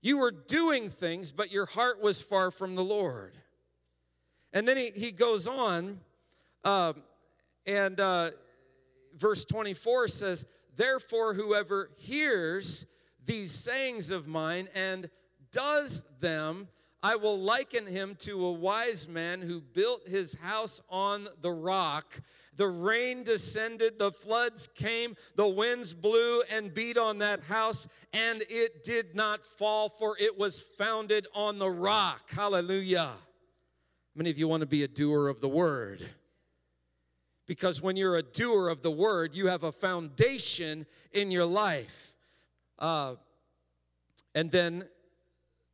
You 0.00 0.18
were 0.18 0.32
doing 0.32 0.88
things 0.88 1.32
but 1.32 1.52
your 1.52 1.66
heart 1.66 2.02
was 2.02 2.22
far 2.22 2.50
from 2.50 2.74
the 2.74 2.84
lord. 2.84 3.38
And 4.52 4.68
then 4.68 4.76
he, 4.76 4.90
he 4.94 5.12
goes 5.12 5.48
on 5.48 6.00
uh, 6.64 6.92
and 7.66 7.98
uh, 7.98 8.30
verse 9.16 9.44
24 9.44 10.08
says 10.08 10.46
therefore 10.76 11.34
whoever 11.34 11.90
hears 11.96 12.86
these 13.24 13.52
sayings 13.52 14.10
of 14.10 14.26
mine 14.26 14.68
and 14.74 15.08
does 15.52 16.04
them 16.20 16.68
I 17.02 17.16
will 17.16 17.38
liken 17.38 17.86
him 17.86 18.14
to 18.20 18.46
a 18.46 18.52
wise 18.52 19.08
man 19.08 19.42
who 19.42 19.60
built 19.60 20.06
his 20.06 20.34
house 20.34 20.80
on 20.88 21.28
the 21.40 21.50
rock. 21.50 22.20
The 22.54 22.68
rain 22.68 23.24
descended, 23.24 23.98
the 23.98 24.12
floods 24.12 24.68
came, 24.68 25.16
the 25.34 25.48
winds 25.48 25.94
blew 25.94 26.42
and 26.52 26.72
beat 26.72 26.96
on 26.96 27.18
that 27.18 27.42
house, 27.42 27.88
and 28.12 28.44
it 28.48 28.84
did 28.84 29.16
not 29.16 29.44
fall, 29.44 29.88
for 29.88 30.16
it 30.20 30.38
was 30.38 30.60
founded 30.60 31.26
on 31.34 31.58
the 31.58 31.70
rock. 31.70 32.30
Hallelujah. 32.30 33.12
Many 34.14 34.30
of 34.30 34.38
you 34.38 34.46
want 34.46 34.60
to 34.60 34.66
be 34.66 34.84
a 34.84 34.88
doer 34.88 35.28
of 35.28 35.40
the 35.40 35.48
word. 35.48 36.08
Because 37.46 37.82
when 37.82 37.96
you're 37.96 38.16
a 38.16 38.22
doer 38.22 38.68
of 38.68 38.82
the 38.82 38.90
word, 38.90 39.34
you 39.34 39.48
have 39.48 39.64
a 39.64 39.72
foundation 39.72 40.86
in 41.12 41.30
your 41.30 41.46
life. 41.46 42.16
Uh, 42.78 43.16
and 44.34 44.50
then 44.50 44.84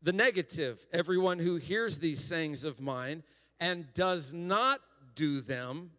the 0.02 0.12
negative 0.12 0.87
everyone 0.92 1.38
who 1.38 1.56
hears 1.56 1.98
these 1.98 2.22
sayings 2.22 2.64
of 2.64 2.80
mine 2.80 3.22
and 3.61 3.92
does 3.92 4.32
not 4.32 4.80
do 5.14 5.40
them 5.40 5.90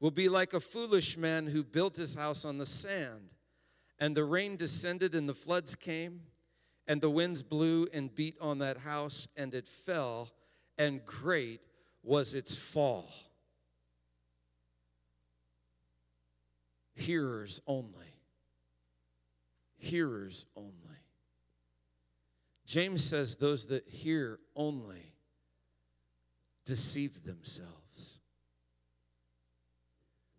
will 0.00 0.10
be 0.10 0.28
like 0.28 0.52
a 0.52 0.60
foolish 0.60 1.16
man 1.16 1.46
who 1.46 1.62
built 1.62 1.96
his 1.96 2.14
house 2.14 2.44
on 2.44 2.58
the 2.58 2.66
sand. 2.66 3.30
And 4.00 4.16
the 4.16 4.24
rain 4.24 4.56
descended, 4.56 5.14
and 5.14 5.28
the 5.28 5.34
floods 5.34 5.76
came, 5.76 6.22
and 6.88 7.00
the 7.00 7.10
winds 7.10 7.44
blew 7.44 7.86
and 7.92 8.12
beat 8.12 8.36
on 8.40 8.58
that 8.58 8.78
house, 8.78 9.28
and 9.36 9.54
it 9.54 9.68
fell, 9.68 10.30
and 10.76 11.04
great 11.04 11.60
was 12.02 12.34
its 12.34 12.56
fall. 12.56 13.08
Hearers 16.94 17.60
only. 17.68 18.16
Hearers 19.78 20.46
only. 20.56 20.91
James 22.72 23.04
says 23.04 23.36
those 23.36 23.66
that 23.66 23.86
hear 23.86 24.38
only 24.56 25.12
deceive 26.64 27.22
themselves. 27.22 28.18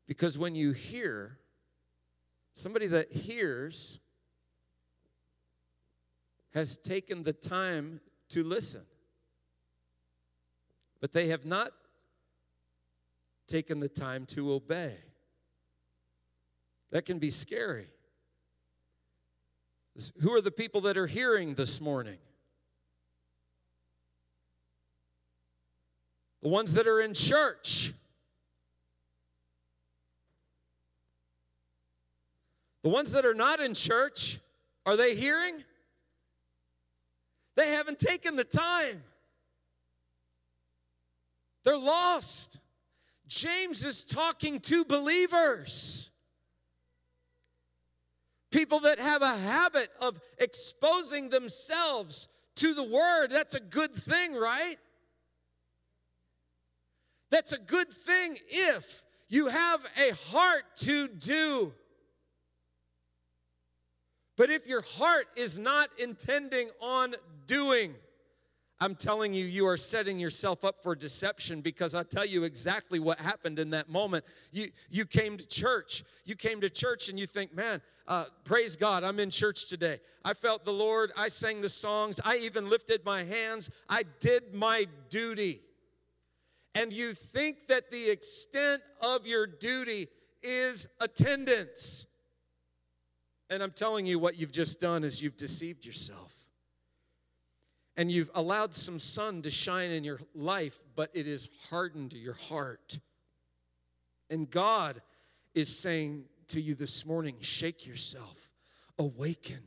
Because 0.07 0.35
when 0.35 0.55
you 0.55 0.71
hear, 0.71 1.37
somebody 2.55 2.87
that 2.87 3.11
hears 3.11 3.99
has 6.55 6.75
taken 6.75 7.21
the 7.21 7.33
time 7.33 8.01
to 8.29 8.43
listen, 8.43 8.81
but 11.01 11.13
they 11.13 11.27
have 11.27 11.45
not 11.45 11.69
taken 13.45 13.79
the 13.79 13.89
time 13.89 14.25
to 14.25 14.53
obey. 14.53 14.97
That 16.89 17.05
can 17.05 17.19
be 17.19 17.29
scary. 17.29 17.89
Who 20.21 20.33
are 20.33 20.41
the 20.41 20.51
people 20.51 20.81
that 20.81 20.97
are 20.97 21.07
hearing 21.07 21.53
this 21.53 21.79
morning? 21.79 22.17
The 26.41 26.49
ones 26.49 26.73
that 26.73 26.87
are 26.87 26.99
in 26.99 27.13
church. 27.13 27.93
The 32.81 32.89
ones 32.89 33.11
that 33.11 33.25
are 33.25 33.33
not 33.33 33.59
in 33.59 33.73
church, 33.73 34.39
are 34.85 34.97
they 34.97 35.15
hearing? 35.15 35.63
They 37.55 37.69
haven't 37.69 37.99
taken 37.99 38.35
the 38.35 38.43
time. 38.43 39.03
They're 41.63 41.77
lost. 41.77 42.59
James 43.27 43.85
is 43.85 44.03
talking 44.03 44.59
to 44.61 44.83
believers. 44.83 46.09
People 48.53 48.81
that 48.81 48.99
have 48.99 49.23
a 49.23 49.35
habit 49.35 49.89
of 49.99 50.19
exposing 50.37 51.29
themselves 51.29 52.27
to 52.57 52.75
the 52.75 52.83
word. 52.83 53.29
That's 53.31 53.55
a 53.55 53.59
good 53.59 53.91
thing, 53.91 54.35
right? 54.35 54.75
That's 57.31 57.51
a 57.51 57.57
good 57.57 57.89
thing 57.89 58.37
if 58.47 59.03
you 59.27 59.47
have 59.47 59.83
a 59.99 60.13
heart 60.31 60.65
to 60.81 61.07
do. 61.07 61.73
But 64.37 64.51
if 64.51 64.67
your 64.67 64.81
heart 64.81 65.25
is 65.35 65.57
not 65.57 65.89
intending 65.97 66.69
on 66.79 67.15
doing, 67.47 67.95
I'm 68.79 68.93
telling 68.93 69.33
you, 69.33 69.45
you 69.45 69.65
are 69.65 69.77
setting 69.77 70.19
yourself 70.19 70.63
up 70.63 70.83
for 70.83 70.93
deception 70.93 71.61
because 71.61 71.95
I'll 71.95 72.03
tell 72.03 72.25
you 72.25 72.43
exactly 72.43 72.99
what 72.99 73.19
happened 73.19 73.57
in 73.57 73.71
that 73.71 73.89
moment. 73.89 74.25
You, 74.51 74.69
you 74.91 75.05
came 75.07 75.37
to 75.37 75.47
church. 75.47 76.03
You 76.23 76.35
came 76.35 76.61
to 76.61 76.69
church 76.69 77.09
and 77.09 77.17
you 77.17 77.25
think, 77.25 77.55
man, 77.55 77.81
uh, 78.07 78.25
praise 78.43 78.75
God, 78.75 79.03
I'm 79.03 79.19
in 79.19 79.29
church 79.29 79.67
today. 79.67 79.99
I 80.25 80.33
felt 80.33 80.65
the 80.65 80.73
Lord. 80.73 81.11
I 81.17 81.29
sang 81.29 81.61
the 81.61 81.69
songs. 81.69 82.19
I 82.23 82.37
even 82.37 82.69
lifted 82.69 83.05
my 83.05 83.23
hands. 83.23 83.69
I 83.87 84.03
did 84.19 84.53
my 84.53 84.87
duty. 85.09 85.61
And 86.75 86.91
you 86.91 87.13
think 87.13 87.67
that 87.67 87.91
the 87.91 88.09
extent 88.09 88.81
of 88.99 89.25
your 89.25 89.47
duty 89.47 90.07
is 90.41 90.87
attendance. 90.99 92.05
And 93.49 93.61
I'm 93.61 93.71
telling 93.71 94.05
you, 94.05 94.19
what 94.19 94.35
you've 94.35 94.51
just 94.51 94.81
done 94.81 95.03
is 95.03 95.21
you've 95.21 95.37
deceived 95.37 95.85
yourself. 95.85 96.49
And 97.95 98.11
you've 98.11 98.31
allowed 98.33 98.73
some 98.73 98.99
sun 98.99 99.43
to 99.43 99.51
shine 99.51 99.91
in 99.91 100.03
your 100.03 100.19
life, 100.33 100.83
but 100.95 101.11
it 101.13 101.27
is 101.27 101.47
hardened 101.69 102.13
your 102.13 102.33
heart. 102.33 102.99
And 104.29 104.49
God 104.49 105.01
is 105.53 105.77
saying 105.77 106.25
to 106.49 106.61
you 106.61 106.75
this 106.75 107.05
morning 107.05 107.35
shake 107.41 107.85
yourself, 107.85 108.49
awaken, 108.97 109.61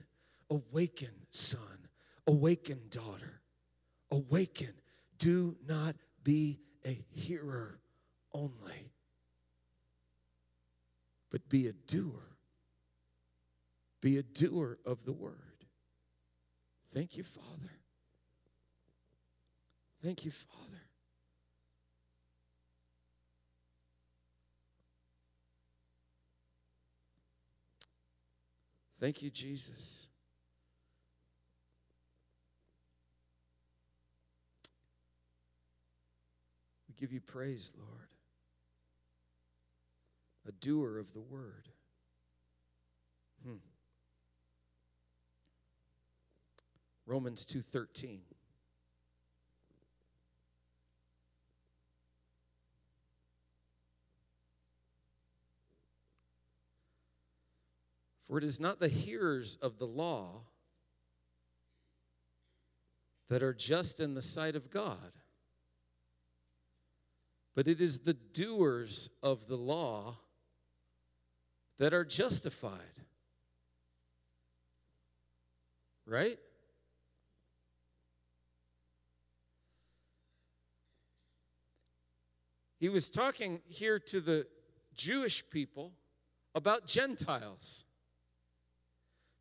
awaken, 0.51 1.11
son, 1.31 1.89
awaken, 2.27 2.81
daughter, 2.91 3.41
awaken. 4.11 4.73
Do 5.19 5.57
not 5.67 5.97
be 6.23 6.61
a 6.85 7.05
hearer 7.11 7.79
only, 8.33 8.93
but 11.31 11.49
be 11.49 11.69
a 11.69 11.73
doer. 11.73 12.23
Be 14.01 14.19
a 14.19 14.23
doer 14.23 14.79
of 14.85 15.05
the 15.05 15.13
word. 15.13 15.65
Thank 16.93 17.17
you, 17.17 17.25
Father. 17.25 17.73
Thank 20.03 20.25
you, 20.25 20.31
Father. 20.31 20.66
Thank 28.99 29.23
you, 29.23 29.31
Jesus. 29.31 30.09
We 36.89 36.95
give 36.99 37.13
you 37.13 37.21
praise, 37.21 37.73
Lord. 37.77 38.09
A 40.49 40.53
doer 40.53 40.99
of 40.99 41.13
the 41.13 41.21
word. 41.21 41.69
Hmm. 43.45 43.57
Romans 47.05 47.45
2:13 47.45 48.36
For 58.29 58.39
it 58.39 58.45
is 58.45 58.59
not 58.59 58.81
the 58.81 58.89
hearers 58.89 59.57
of 59.63 59.79
the 59.79 59.87
law 59.87 60.43
that 63.29 63.43
are 63.43 63.55
just 63.55 64.01
in 64.01 64.15
the 64.15 64.23
sight 64.23 64.57
of 64.57 64.71
God, 64.71 65.13
but 67.55 67.67
it 67.67 67.81
is 67.81 68.01
the 68.01 68.15
doers 68.15 69.11
of 69.23 69.47
the 69.47 69.57
law 69.57 70.17
that 71.79 71.95
are 71.95 72.05
justified. 72.05 72.81
Right? 76.07 76.39
He 82.79 82.89
was 82.89 83.11
talking 83.11 83.61
here 83.67 83.99
to 83.99 84.21
the 84.21 84.47
Jewish 84.95 85.43
people 85.51 85.93
about 86.55 86.87
Gentiles 86.87 87.86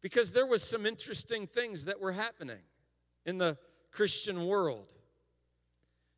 because 0.06 0.32
there 0.32 0.46
was 0.46 0.62
some 0.62 0.86
interesting 0.86 1.48
things 1.48 1.86
that 1.86 2.00
were 2.00 2.12
happening 2.12 2.60
in 3.26 3.40
the 3.40 3.58
Christian 3.90 4.46
world. 4.46 4.86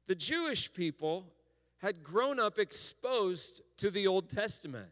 The 0.08 0.16
Jewish 0.16 0.74
people 0.74 1.32
had 1.78 2.04
grown 2.04 2.38
up 2.38 2.60
exposed 2.60 3.62
to 3.78 3.90
the 3.90 4.06
Old 4.06 4.28
Testament. 4.28 4.90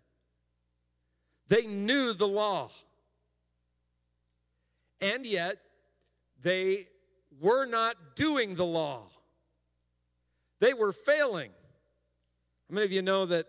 They 1.50 1.68
knew 1.68 2.14
the 2.14 2.26
law. 2.26 2.72
And 5.02 5.26
yet, 5.26 5.58
they 6.42 6.88
were 7.42 7.66
not 7.66 8.16
doing 8.16 8.56
the 8.56 8.64
law. 8.64 9.08
They 10.62 10.74
were 10.74 10.94
failing. 10.94 11.52
How 12.70 12.76
many 12.76 12.86
of 12.86 12.94
you 12.94 13.02
know 13.02 13.26
that 13.26 13.46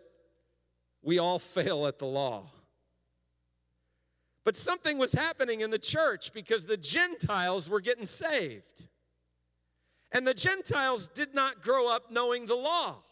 we 1.02 1.20
all 1.20 1.38
fail 1.38 1.86
at 1.86 1.98
the 1.98 2.06
law? 2.06 2.50
But 4.46 4.54
something 4.54 4.96
was 4.96 5.12
happening 5.12 5.62
in 5.62 5.70
the 5.70 5.78
church 5.78 6.32
because 6.32 6.66
the 6.66 6.76
Gentiles 6.76 7.68
were 7.68 7.80
getting 7.80 8.06
saved. 8.06 8.86
And 10.12 10.24
the 10.24 10.34
Gentiles 10.34 11.08
did 11.08 11.34
not 11.34 11.62
grow 11.62 11.88
up 11.88 12.12
knowing 12.12 12.46
the 12.46 12.54
law. 12.54 13.02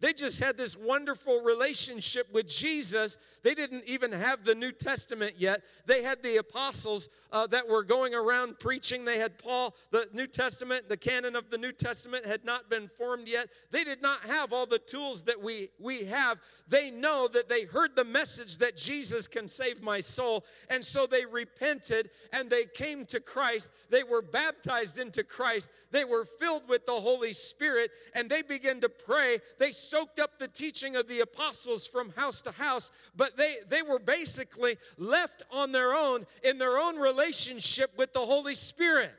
They 0.00 0.12
just 0.12 0.40
had 0.40 0.58
this 0.58 0.76
wonderful 0.76 1.40
relationship 1.40 2.26
with 2.32 2.46
Jesus. 2.46 3.16
They 3.42 3.54
didn't 3.54 3.84
even 3.86 4.12
have 4.12 4.44
the 4.44 4.54
New 4.54 4.72
Testament 4.72 5.36
yet. 5.38 5.62
They 5.86 6.02
had 6.02 6.22
the 6.22 6.36
apostles 6.36 7.08
uh, 7.32 7.46
that 7.46 7.66
were 7.66 7.82
going 7.82 8.14
around 8.14 8.58
preaching. 8.58 9.06
They 9.06 9.18
had 9.18 9.38
Paul. 9.38 9.74
The 9.92 10.06
New 10.12 10.26
Testament, 10.26 10.90
the 10.90 10.98
canon 10.98 11.34
of 11.34 11.48
the 11.48 11.56
New 11.56 11.72
Testament 11.72 12.26
had 12.26 12.44
not 12.44 12.68
been 12.68 12.88
formed 12.88 13.26
yet. 13.26 13.48
They 13.70 13.84
did 13.84 14.02
not 14.02 14.20
have 14.24 14.52
all 14.52 14.66
the 14.66 14.78
tools 14.78 15.22
that 15.22 15.40
we, 15.40 15.70
we 15.80 16.04
have. 16.04 16.38
They 16.68 16.90
know 16.90 17.26
that 17.32 17.48
they 17.48 17.64
heard 17.64 17.96
the 17.96 18.04
message 18.04 18.58
that 18.58 18.76
Jesus 18.76 19.26
can 19.26 19.48
save 19.48 19.82
my 19.82 20.00
soul. 20.00 20.44
And 20.68 20.84
so 20.84 21.06
they 21.06 21.24
repented 21.24 22.10
and 22.34 22.50
they 22.50 22.64
came 22.64 23.06
to 23.06 23.20
Christ. 23.20 23.72
They 23.88 24.02
were 24.02 24.22
baptized 24.22 24.98
into 24.98 25.24
Christ. 25.24 25.72
They 25.90 26.04
were 26.04 26.26
filled 26.26 26.68
with 26.68 26.84
the 26.84 26.92
Holy 26.92 27.32
Spirit 27.32 27.92
and 28.14 28.28
they 28.28 28.42
began 28.42 28.80
to 28.80 28.90
pray. 28.90 29.38
They 29.58 29.72
soaked 29.88 30.18
up 30.18 30.38
the 30.38 30.48
teaching 30.48 30.96
of 30.96 31.08
the 31.08 31.20
apostles 31.20 31.86
from 31.86 32.10
house 32.10 32.42
to 32.42 32.52
house, 32.52 32.90
but 33.16 33.36
they, 33.36 33.56
they 33.68 33.82
were 33.82 33.98
basically 33.98 34.76
left 34.98 35.42
on 35.50 35.72
their 35.72 35.94
own 35.94 36.26
in 36.42 36.58
their 36.58 36.78
own 36.78 36.96
relationship 36.96 37.90
with 37.96 38.12
the 38.12 38.20
Holy 38.20 38.54
Spirit. 38.54 39.12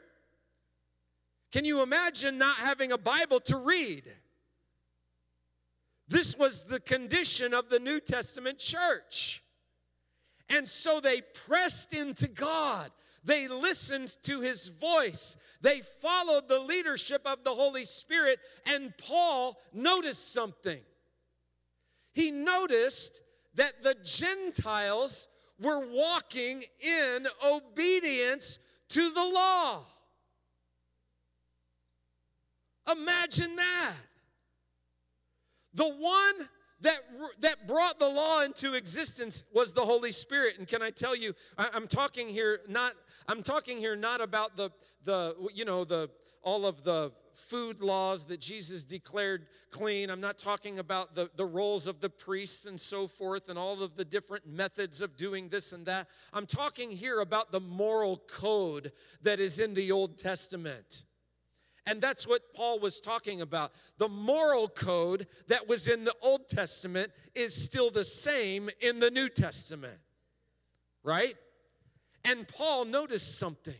Can 1.51 1.65
you 1.65 1.81
imagine 1.81 2.37
not 2.37 2.57
having 2.57 2.91
a 2.91 2.97
Bible 2.97 3.39
to 3.41 3.57
read? 3.57 4.03
This 6.07 6.37
was 6.37 6.63
the 6.63 6.79
condition 6.79 7.53
of 7.53 7.69
the 7.69 7.79
New 7.79 7.99
Testament 7.99 8.59
church. 8.59 9.43
And 10.49 10.67
so 10.67 10.99
they 10.99 11.21
pressed 11.21 11.93
into 11.93 12.27
God. 12.27 12.91
They 13.27 13.49
listened 13.49 14.15
to 14.23 14.39
his 14.39 14.69
voice. 14.69 15.35
They 15.59 15.81
followed 15.81 16.47
the 16.47 16.61
leadership 16.61 17.21
of 17.25 17.43
the 17.43 17.51
Holy 17.51 17.83
Spirit. 17.83 18.39
And 18.65 18.93
Paul 18.97 19.57
noticed 19.73 20.33
something. 20.33 20.79
He 22.13 22.31
noticed 22.31 23.21
that 23.55 23.83
the 23.83 23.95
Gentiles 24.01 25.27
were 25.59 25.85
walking 25.91 26.63
in 26.79 27.27
obedience 27.45 28.59
to 28.89 29.09
the 29.09 29.25
law. 29.25 29.83
Imagine 32.89 33.57
that. 33.57 33.93
The 35.73 35.89
one 35.89 36.47
that, 36.81 36.99
that 37.41 37.67
brought 37.67 37.99
the 37.99 38.07
law 38.07 38.41
into 38.43 38.75
existence 38.75 39.43
was 39.53 39.73
the 39.73 39.81
Holy 39.81 40.13
Spirit. 40.13 40.59
And 40.59 40.67
can 40.67 40.81
I 40.81 40.91
tell 40.91 41.15
you, 41.15 41.33
I, 41.57 41.67
I'm 41.73 41.87
talking 41.87 42.29
here 42.29 42.59
not 42.69 42.93
I'm 43.27 43.43
talking 43.43 43.77
here 43.77 43.95
not 43.95 44.21
about 44.21 44.55
the, 44.55 44.69
the 45.03 45.35
you 45.53 45.65
know, 45.65 45.83
the, 45.83 46.09
all 46.43 46.65
of 46.65 46.83
the 46.83 47.11
food 47.33 47.81
laws 47.81 48.25
that 48.25 48.39
Jesus 48.39 48.83
declared 48.83 49.47
clean. 49.69 50.09
I'm 50.09 50.21
not 50.21 50.37
talking 50.37 50.79
about 50.79 51.13
the, 51.13 51.29
the 51.35 51.45
roles 51.45 51.87
of 51.87 51.99
the 51.99 52.09
priests 52.09 52.65
and 52.65 52.79
so 52.79 53.07
forth 53.07 53.49
and 53.49 53.59
all 53.59 53.83
of 53.83 53.95
the 53.95 54.05
different 54.05 54.47
methods 54.47 55.01
of 55.01 55.15
doing 55.15 55.49
this 55.49 55.73
and 55.73 55.85
that. 55.85 56.07
I'm 56.33 56.45
talking 56.45 56.89
here 56.89 57.19
about 57.19 57.51
the 57.51 57.59
moral 57.59 58.17
code 58.27 58.91
that 59.21 59.39
is 59.39 59.59
in 59.59 59.73
the 59.73 59.91
Old 59.91 60.17
Testament. 60.17 61.03
And 61.85 62.01
that's 62.01 62.27
what 62.27 62.53
Paul 62.53 62.79
was 62.79 62.99
talking 62.99 63.41
about. 63.41 63.71
The 63.97 64.09
moral 64.09 64.67
code 64.67 65.27
that 65.47 65.67
was 65.69 65.87
in 65.87 66.03
the 66.03 66.15
Old 66.21 66.49
Testament 66.49 67.11
is 67.35 67.53
still 67.53 67.91
the 67.91 68.03
same 68.03 68.69
in 68.81 68.99
the 68.99 69.11
New 69.11 69.29
Testament, 69.29 69.99
right? 71.03 71.35
And 72.27 72.47
Paul 72.47 72.85
noticed 72.85 73.39
something. 73.39 73.79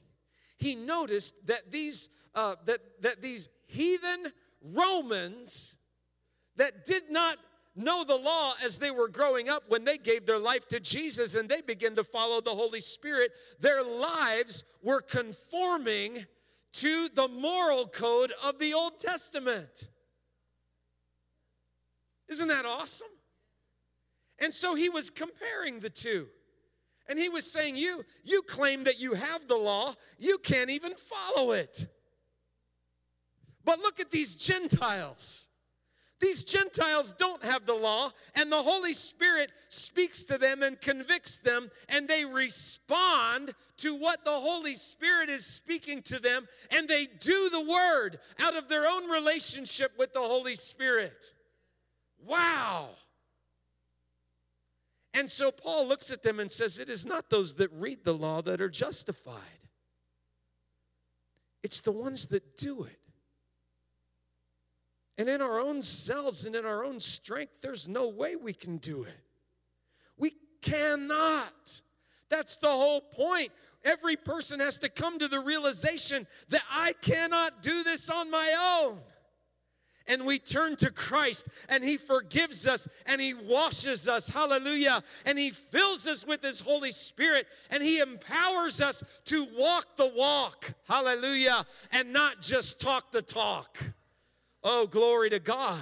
He 0.58 0.76
noticed 0.76 1.36
that 1.48 1.72
these, 1.72 2.10
uh, 2.34 2.56
that, 2.66 2.80
that 3.02 3.22
these 3.22 3.50
heathen 3.66 4.32
Romans 4.62 5.76
that 6.56 6.86
did 6.86 7.12
not 7.12 7.38
know 7.76 8.04
the 8.04 8.16
law 8.16 8.54
as 8.64 8.80
they 8.80 8.90
were 8.90 9.10
growing 9.10 9.50
up 9.50 9.64
when 9.68 9.84
they 9.84 9.98
gave 9.98 10.26
their 10.26 10.40
life 10.40 10.68
to 10.70 10.80
Jesus 10.80 11.36
and 11.36 11.48
they 11.48 11.62
began 11.62 11.96
to 11.96 12.04
follow 12.04 12.42
the 12.42 12.50
Holy 12.50 12.82
Spirit, 12.82 13.32
their 13.60 13.84
lives 13.84 14.64
were 14.82 15.02
conforming 15.02 16.26
to 16.74 17.10
the 17.10 17.28
moral 17.28 17.86
code 17.86 18.32
of 18.44 18.60
the 18.60 18.74
Old 18.74 19.00
Testament. 19.00 19.90
Isn't 22.30 22.48
that 22.48 22.66
awesome? 22.66 23.08
And 24.40 24.54
so 24.54 24.76
he 24.76 24.90
was 24.90 25.10
comparing 25.10 25.80
the 25.80 25.90
two. 25.90 26.28
And 27.10 27.18
he 27.18 27.30
was 27.30 27.50
saying, 27.50 27.76
You, 27.76 28.04
you 28.24 28.42
claim 28.42 28.84
that 28.86 29.00
you 29.00 29.14
have 29.14 29.48
the 29.48 29.58
law, 29.58 29.94
you 30.18 30.38
can't 30.40 30.70
even 30.70 30.94
follow 30.94 31.52
it. 31.52 31.88
But 33.64 33.80
look 33.80 34.00
at 34.00 34.12
these 34.12 34.36
Gentiles. 34.36 35.48
These 36.20 36.46
Gentiles 36.46 37.14
don't 37.14 37.44
have 37.44 37.68
the 37.68 37.76
law, 37.76 38.12
and 38.34 38.52
the 38.52 38.62
Holy 38.62 38.96
Spirit 38.96 39.52
speaks 39.70 40.24
to 40.26 40.40
them 40.40 40.64
and 40.64 40.80
convicts 40.82 41.38
them, 41.38 41.70
and 41.90 42.08
they 42.08 42.26
respond 42.26 43.54
to 43.78 43.94
what 43.94 44.26
the 44.26 44.32
Holy 44.32 44.74
Spirit 44.76 45.30
is 45.30 45.46
speaking 45.46 46.02
to 46.04 46.18
them, 46.20 46.48
and 46.72 46.88
they 46.88 47.06
do 47.06 47.50
the 47.52 47.62
word 47.62 48.20
out 48.40 48.58
of 48.58 48.68
their 48.68 48.88
own 48.88 49.08
relationship 49.12 49.92
with 50.00 50.12
the 50.14 50.20
Holy 50.20 50.56
Spirit. 50.56 51.24
Wow. 52.26 52.90
And 55.18 55.28
so 55.28 55.50
Paul 55.50 55.88
looks 55.88 56.12
at 56.12 56.22
them 56.22 56.40
and 56.40 56.52
says, 56.52 56.78
It 56.78 56.90
is 56.90 57.04
not 57.04 57.32
those 57.32 57.56
that 57.56 57.72
read 57.74 58.04
the 58.04 58.14
law 58.14 58.44
that 58.44 58.62
are 58.62 58.70
justified, 58.70 59.34
it's 61.64 61.82
the 61.82 61.92
ones 61.92 62.28
that 62.28 62.56
do 62.58 62.84
it. 62.84 63.00
And 65.18 65.28
in 65.28 65.42
our 65.42 65.60
own 65.60 65.82
selves 65.82 66.46
and 66.46 66.56
in 66.56 66.68
our 66.68 66.86
own 66.86 67.00
strength, 67.00 67.54
there's 67.62 67.88
no 67.88 68.08
way 68.08 68.36
we 68.36 68.54
can 68.54 68.78
do 68.78 69.02
it. 69.02 69.20
We 70.16 70.34
cannot. 70.62 71.82
That's 72.30 72.58
the 72.58 72.70
whole 72.70 73.02
point. 73.02 73.52
Every 73.84 74.18
person 74.18 74.60
has 74.60 74.78
to 74.80 74.90
come 74.90 75.18
to 75.18 75.28
the 75.28 75.40
realization 75.40 76.28
that 76.50 76.62
I 76.70 76.94
cannot 77.02 77.64
do 77.64 77.84
this 77.84 78.12
on 78.12 78.30
my 78.30 78.84
own 78.86 79.02
and 80.08 80.26
we 80.26 80.40
turn 80.40 80.76
to 80.78 80.92
Christ 80.92 81.48
and 81.70 81.84
He 81.84 81.98
forgives 81.98 82.66
us 82.68 82.88
and 83.06 83.20
He 83.20 83.34
washes 83.34 84.08
us. 84.08 84.30
Hallelujah. 84.30 85.04
And 85.26 85.38
He 85.38 85.52
fills 85.52 86.08
us 86.08 86.26
with 86.26 86.42
His 86.42 86.60
Holy 86.60 86.92
Spirit 86.92 87.48
and 87.70 87.84
He 87.84 88.00
empowers 88.00 88.82
us 88.82 89.04
to 89.26 89.48
walk 89.58 89.98
the 89.98 90.12
walk. 90.16 90.74
Hallelujah. 90.88 91.66
And 91.92 92.14
not 92.14 92.42
just 92.42 92.80
talk 92.80 93.12
the 93.12 93.22
talk. 93.22 93.78
Oh, 94.64 94.88
glory 94.88 95.30
to 95.30 95.40
God. 95.40 95.80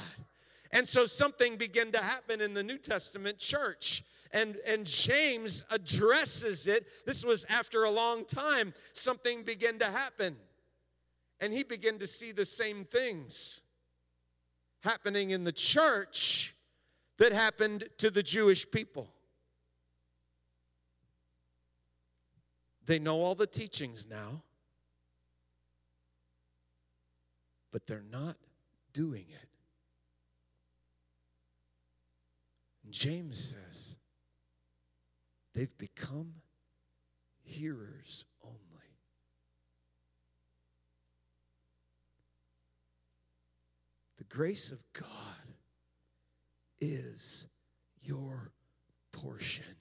And 0.71 0.87
so 0.87 1.05
something 1.05 1.55
began 1.55 1.91
to 1.93 1.99
happen 1.99 2.41
in 2.41 2.53
the 2.53 2.63
New 2.63 2.77
Testament 2.77 3.37
church. 3.37 4.03
And, 4.31 4.57
and 4.67 4.85
James 4.85 5.63
addresses 5.71 6.67
it. 6.67 6.85
This 7.05 7.23
was 7.23 7.45
after 7.45 7.85
a 7.85 7.89
long 7.89 8.25
time, 8.25 8.73
something 8.91 9.43
began 9.43 9.79
to 9.79 9.85
happen. 9.85 10.35
And 11.39 11.53
he 11.53 11.63
began 11.63 11.99
to 11.99 12.07
see 12.07 12.31
the 12.31 12.45
same 12.45 12.83
things 12.83 13.61
happening 14.85 15.31
in 15.31 15.43
the 15.43 15.51
church 15.51 16.55
that 17.17 17.33
happened 17.33 17.83
to 17.97 18.09
the 18.09 18.23
Jewish 18.23 18.69
people. 18.69 19.09
They 22.85 22.99
know 22.99 23.21
all 23.21 23.35
the 23.35 23.47
teachings 23.47 24.07
now, 24.09 24.43
but 27.71 27.87
they're 27.87 28.05
not 28.11 28.37
doing 28.93 29.25
it. 29.27 29.49
James 32.91 33.43
says 33.43 33.97
they've 35.53 35.77
become 35.77 36.35
hearers 37.41 38.23
The 44.17 44.24
grace 44.35 44.69
of 44.73 44.83
God 44.91 45.55
is 46.81 47.47
your 48.01 48.51
portion. 49.13 49.77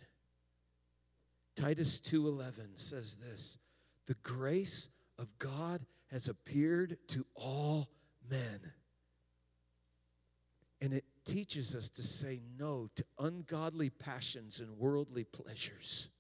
Titus 1.57 1.99
2:11 1.99 2.79
says 2.79 3.17
this, 3.17 3.59
"The 4.07 4.15
grace 4.15 4.91
of 5.19 5.37
God 5.39 5.85
has 6.07 6.29
appeared 6.29 7.05
to 7.09 7.27
all 7.35 7.91
men." 8.23 8.75
And 10.81 10.95
it 10.95 11.05
teaches 11.25 11.75
us 11.75 11.91
to 11.91 12.05
say 12.05 12.39
no 12.39 12.87
to 12.95 13.05
ungodly 13.19 13.91
passions 13.91 14.61
and 14.61 14.79
worldly 14.79 15.25
pleasures. 15.25 16.11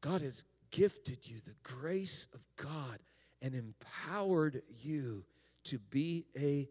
God 0.00 0.20
has 0.20 0.44
gifted 0.70 1.26
you 1.26 1.40
the 1.40 1.56
grace 1.64 2.26
of 2.26 2.44
God 2.54 3.02
and 3.40 3.54
empowered 3.54 4.62
you 4.82 5.24
to 5.64 5.78
be 5.78 6.26
a 6.36 6.68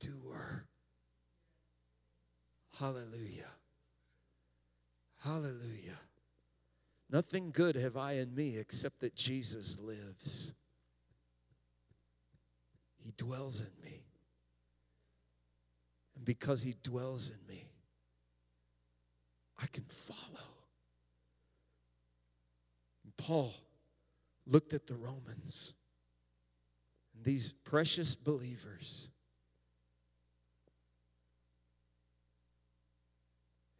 doer. 0.00 0.66
Hallelujah. 2.78 3.52
Hallelujah. 5.24 5.98
Nothing 7.10 7.50
good 7.50 7.76
have 7.76 7.96
I 7.96 8.12
in 8.12 8.34
me 8.34 8.56
except 8.58 9.00
that 9.00 9.14
Jesus 9.14 9.78
lives. 9.78 10.54
He 12.98 13.12
dwells 13.16 13.60
in 13.60 13.70
me. 13.82 14.02
And 16.14 16.24
because 16.24 16.62
he 16.62 16.74
dwells 16.82 17.30
in 17.30 17.38
me, 17.52 17.64
I 19.60 19.66
can 19.66 19.84
follow. 19.84 20.48
And 23.04 23.16
Paul 23.16 23.54
looked 24.46 24.72
at 24.72 24.86
the 24.86 24.94
Romans 24.94 25.74
and 27.18 27.24
these 27.24 27.52
precious 27.52 28.14
believers. 28.14 29.10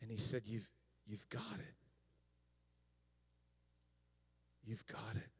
And 0.02 0.10
he 0.10 0.16
said, 0.16 0.42
You've, 0.46 0.68
you've 1.06 1.28
got 1.28 1.42
it. 1.58 1.74
You've 4.64 4.86
got 4.86 5.16
it. 5.16 5.30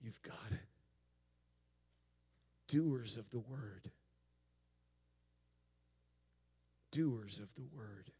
You've 0.00 0.22
got 0.22 0.34
it. 0.50 0.58
Doers 2.66 3.16
of 3.16 3.30
the 3.30 3.38
word. 3.38 3.90
Doers 6.90 7.38
of 7.38 7.54
the 7.54 7.66
word. 7.76 8.10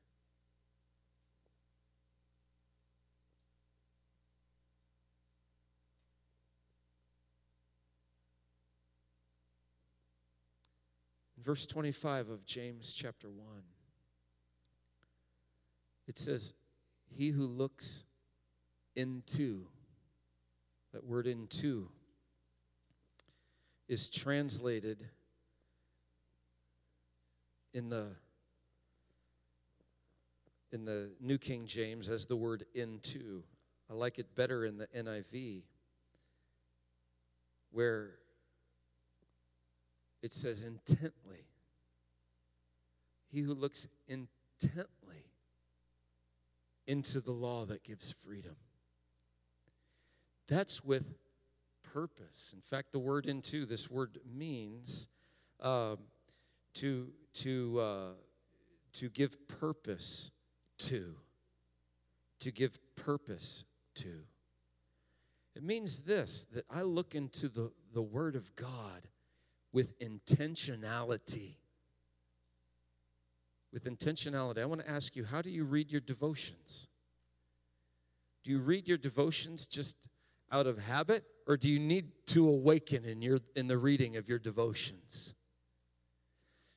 Verse 11.42 11.66
25 11.66 12.28
of 12.28 12.44
James 12.44 12.92
chapter 12.92 13.28
1, 13.28 13.46
it 16.06 16.18
says, 16.18 16.54
He 17.08 17.30
who 17.30 17.46
looks 17.46 18.04
into, 18.94 19.66
that 20.92 21.04
word 21.04 21.26
into, 21.26 21.88
is 23.88 24.08
translated 24.08 25.08
in 27.72 27.88
the 27.88 28.12
in 30.72 30.84
the 30.84 31.10
New 31.20 31.36
King 31.36 31.66
James 31.66 32.10
as 32.10 32.26
the 32.26 32.36
word 32.36 32.64
into. 32.74 33.42
I 33.90 33.94
like 33.94 34.20
it 34.20 34.36
better 34.36 34.64
in 34.64 34.78
the 34.78 34.86
NIV 34.96 35.62
where 37.72 38.19
it 40.22 40.32
says 40.32 40.62
intently. 40.62 41.46
He 43.32 43.40
who 43.40 43.54
looks 43.54 43.88
intently 44.08 45.24
into 46.86 47.20
the 47.20 47.32
law 47.32 47.64
that 47.66 47.84
gives 47.84 48.12
freedom. 48.12 48.56
That's 50.48 50.84
with 50.84 51.14
purpose. 51.92 52.52
In 52.54 52.60
fact, 52.60 52.92
the 52.92 52.98
word 52.98 53.26
into, 53.26 53.64
this 53.66 53.88
word 53.88 54.18
means 54.36 55.08
uh, 55.60 55.96
to, 56.74 57.12
to, 57.34 57.80
uh, 57.80 58.08
to 58.94 59.08
give 59.08 59.36
purpose 59.46 60.30
to. 60.78 61.14
To 62.40 62.50
give 62.50 62.78
purpose 62.96 63.64
to. 63.96 64.24
It 65.54 65.62
means 65.62 66.00
this 66.00 66.46
that 66.54 66.64
I 66.70 66.82
look 66.82 67.14
into 67.14 67.48
the, 67.48 67.72
the 67.92 68.02
Word 68.02 68.34
of 68.34 68.54
God 68.56 69.08
with 69.72 69.98
intentionality. 70.00 71.54
With 73.72 73.84
intentionality. 73.84 74.58
I 74.58 74.64
want 74.66 74.80
to 74.80 74.90
ask 74.90 75.14
you, 75.16 75.24
how 75.24 75.42
do 75.42 75.50
you 75.50 75.64
read 75.64 75.90
your 75.90 76.00
devotions? 76.00 76.88
Do 78.42 78.50
you 78.50 78.58
read 78.58 78.88
your 78.88 78.98
devotions 78.98 79.66
just 79.66 79.96
out 80.50 80.66
of 80.66 80.78
habit, 80.78 81.24
or 81.46 81.56
do 81.56 81.68
you 81.68 81.78
need 81.78 82.06
to 82.26 82.48
awaken 82.48 83.04
in, 83.04 83.22
your, 83.22 83.38
in 83.54 83.68
the 83.68 83.78
reading 83.78 84.16
of 84.16 84.28
your 84.28 84.38
devotions? 84.38 85.34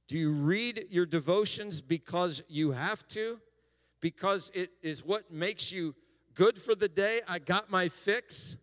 Do 0.08 0.18
you 0.18 0.32
read 0.32 0.86
your 0.90 1.06
devotions 1.06 1.82
because 1.82 2.44
you 2.48 2.72
have 2.72 3.08
to? 3.10 3.40
Because 4.02 4.52
it 4.54 4.70
is 4.82 5.04
what 5.04 5.32
makes 5.32 5.72
you 5.72 5.96
good 6.36 6.60
for 6.60 6.76
the 6.76 6.90
day? 6.90 7.22
I 7.28 7.40
got 7.40 7.72
my 7.72 7.88
fix? 7.88 8.58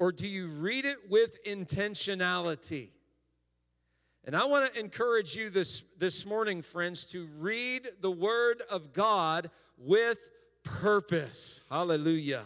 Or 0.00 0.10
do 0.10 0.26
you 0.26 0.48
read 0.48 0.86
it 0.86 0.96
with 1.10 1.44
intentionality? 1.44 2.88
And 4.24 4.34
I 4.34 4.46
want 4.46 4.72
to 4.72 4.80
encourage 4.80 5.36
you 5.36 5.50
this, 5.50 5.84
this 5.98 6.24
morning, 6.24 6.62
friends, 6.62 7.04
to 7.06 7.28
read 7.38 7.86
the 8.00 8.10
Word 8.10 8.62
of 8.70 8.92
God 8.94 9.50
with 9.78 10.30
purpose. 10.64 11.60
Hallelujah. 11.70 12.44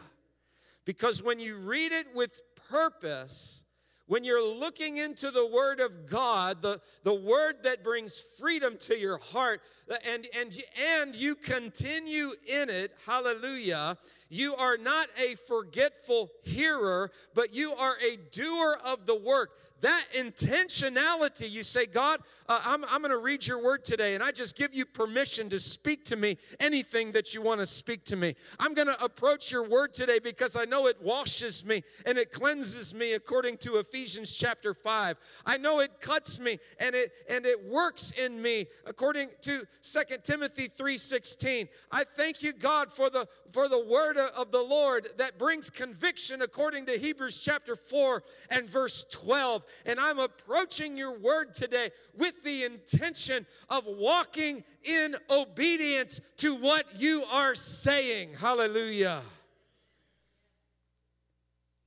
Because 0.84 1.22
when 1.22 1.38
you 1.38 1.57
read 1.57 1.92
it 1.92 2.07
with 2.14 2.42
purpose, 2.68 3.64
when 4.07 4.24
you're 4.24 4.44
looking 4.59 4.96
into 4.96 5.30
the 5.30 5.46
Word 5.46 5.78
of 5.78 6.07
God, 6.11 6.61
the, 6.61 6.80
the 7.05 7.14
Word 7.14 7.62
that 7.62 7.84
brings 7.84 8.20
freedom 8.20 8.76
to 8.80 8.98
your 8.98 9.18
heart, 9.18 9.61
and, 10.07 10.26
and, 10.39 10.57
and 10.99 11.14
you 11.14 11.35
continue 11.35 12.32
in 12.47 12.70
it, 12.70 12.93
hallelujah, 13.07 13.99
you 14.30 14.55
are 14.57 14.76
not 14.76 15.09
a 15.22 15.37
forgetful 15.37 16.30
hearer, 16.43 17.11
but 17.35 17.55
you 17.55 17.72
are 17.72 17.95
a 18.05 18.16
doer 18.32 18.78
of 18.85 19.07
the 19.07 19.14
work. 19.14 19.61
That 19.80 20.03
intentionality, 20.16 21.51
you 21.51 21.62
say, 21.62 21.85
God, 21.85 22.20
uh, 22.49 22.61
I'm, 22.64 22.85
I'm 22.87 23.01
going 23.01 23.11
to 23.11 23.18
read 23.18 23.47
your 23.47 23.62
word 23.62 23.85
today, 23.85 24.14
and 24.14 24.24
I 24.24 24.30
just 24.30 24.57
give 24.57 24.74
you 24.74 24.87
permission 24.87 25.51
to 25.51 25.61
speak 25.61 26.07
to 26.07 26.16
me 26.16 26.39
anything 26.59 27.12
that 27.12 27.35
you 27.35 27.43
want 27.43 27.61
to 27.61 27.66
speak 27.66 28.05
to 28.07 28.16
me. 28.16 28.35
I'm 28.59 28.72
going 28.72 28.89
to 28.89 29.05
approach 29.05 29.53
your 29.53 29.68
word 29.68 29.93
today 29.93 30.20
because 30.20 30.57
I 30.57 30.64
know 30.64 30.87
it 30.87 30.97
washes 31.03 31.64
me 31.64 31.82
and 32.07 32.16
it 32.16 32.32
cleanses 32.32 32.95
me 32.95 33.12
according 33.12 33.59
to 33.59 33.76
Ephesians 33.76 34.35
chapter 34.35 34.72
5. 34.72 35.16
I 35.45 35.59
know 35.59 35.80
it 35.80 36.01
cuts 36.01 36.41
me 36.41 36.59
and 36.80 36.95
it 36.95 37.12
and 37.28 37.45
it 37.45 37.62
works 37.64 38.11
in 38.12 38.41
me 38.41 38.66
according 38.87 39.28
to 39.43 39.64
2 39.82 40.22
Timothy 40.22 40.68
3:16. 40.68 41.68
I 41.90 42.04
thank 42.04 42.42
you, 42.42 42.52
God, 42.52 42.92
for 42.92 43.10
the 43.10 43.28
for 43.50 43.68
the 43.68 43.84
word 43.84 44.16
of 44.16 44.50
the 44.50 44.62
Lord 44.62 45.08
that 45.18 45.38
brings 45.38 45.70
conviction 45.70 46.42
according 46.42 46.86
to 46.86 46.98
Hebrews 46.98 47.38
chapter 47.40 47.76
4 47.76 48.22
and 48.50 48.68
verse 48.68 49.04
12. 49.10 49.64
And 49.86 50.00
I'm 50.00 50.18
approaching 50.18 50.96
your 50.96 51.18
word 51.18 51.54
today 51.54 51.90
with 52.14 52.42
the 52.42 52.64
intention 52.64 53.46
of 53.68 53.84
walking 53.86 54.64
in 54.82 55.16
obedience 55.30 56.20
to 56.38 56.54
what 56.54 57.00
you 57.00 57.24
are 57.32 57.54
saying. 57.54 58.34
Hallelujah. 58.34 59.22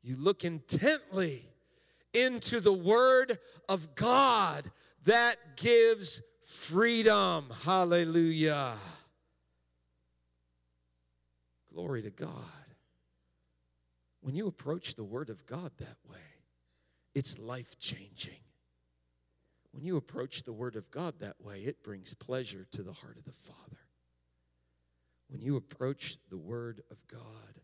You 0.02 0.16
look 0.16 0.44
intently 0.46 1.44
into 2.14 2.60
the 2.60 2.74
word 2.74 3.38
of 3.68 3.94
God 3.96 4.72
that 5.06 5.58
gives 5.58 6.22
freedom. 6.48 7.52
Hallelujah. 7.64 8.76
Glory 11.74 12.02
to 12.02 12.10
God. 12.10 12.32
When 14.22 14.34
you 14.34 14.48
approach 14.48 14.96
the 14.96 15.04
Word 15.04 15.30
of 15.30 15.46
God 15.46 15.72
that 15.78 15.98
way, 16.10 16.18
it's 17.14 17.38
life 17.38 17.78
changing. 17.80 18.40
When 19.72 19.84
you 19.84 19.98
approach 19.98 20.44
the 20.44 20.54
Word 20.54 20.78
of 20.78 20.90
God 20.90 21.16
that 21.20 21.36
way, 21.42 21.60
it 21.60 21.84
brings 21.84 22.14
pleasure 22.14 22.66
to 22.72 22.82
the 22.82 22.94
heart 22.94 23.18
of 23.18 23.26
the 23.26 23.32
Father. 23.34 23.80
When 25.30 25.42
you 25.42 25.58
approach 25.58 26.18
the 26.30 26.38
Word 26.38 26.82
of 26.90 26.98
God 27.08 27.62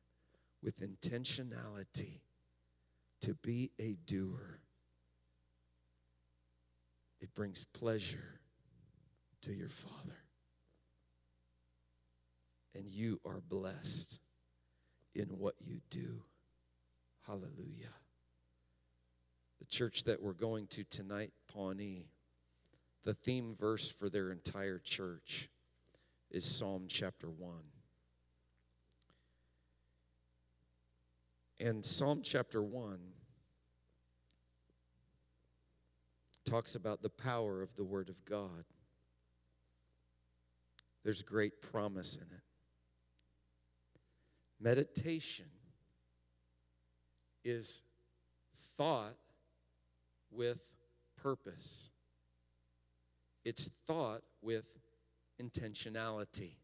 with 0.62 0.82
intentionality 0.82 2.20
to 3.22 3.34
be 3.36 3.72
a 3.80 3.96
doer, 4.06 4.60
it 7.22 7.34
brings 7.34 7.64
pleasure 7.64 8.42
to 9.44 9.54
your 9.54 9.70
Father 9.70 10.24
and 12.76 12.88
you 12.88 13.20
are 13.26 13.42
blessed 13.48 14.20
in 15.16 15.26
what 15.26 15.56
you 15.60 15.80
do. 15.90 16.24
Hallelujah. 17.28 17.94
The 19.60 19.66
church 19.66 20.04
that 20.06 20.22
we're 20.22 20.34
going 20.34 20.68
to 20.68 20.84
tonight, 20.84 21.32
Pawnee, 21.54 22.08
the 23.04 23.14
theme 23.14 23.54
verse 23.54 23.92
for 23.92 24.10
their 24.10 24.32
entire 24.32 24.80
church 24.80 25.50
is 26.32 26.44
Psalm 26.46 26.86
chapter 26.88 27.30
1. 27.30 27.54
And 31.60 31.86
Psalm 31.86 32.22
chapter 32.24 32.62
1 32.62 32.98
talks 36.46 36.76
about 36.76 37.02
the 37.02 37.10
power 37.10 37.62
of 37.62 37.76
the 37.76 37.84
Word 37.84 38.10
of 38.10 38.26
God. 38.26 38.66
There's 41.04 41.22
great 41.22 41.62
promise 41.62 42.16
in 42.16 42.24
it. 42.24 42.44
Meditation 44.60 45.48
is 47.44 47.84
thought 48.78 49.18
with 50.32 50.62
purpose, 51.22 51.90
it's 53.44 53.70
thought 53.86 54.22
with 54.42 54.66
intentionality. 55.42 56.56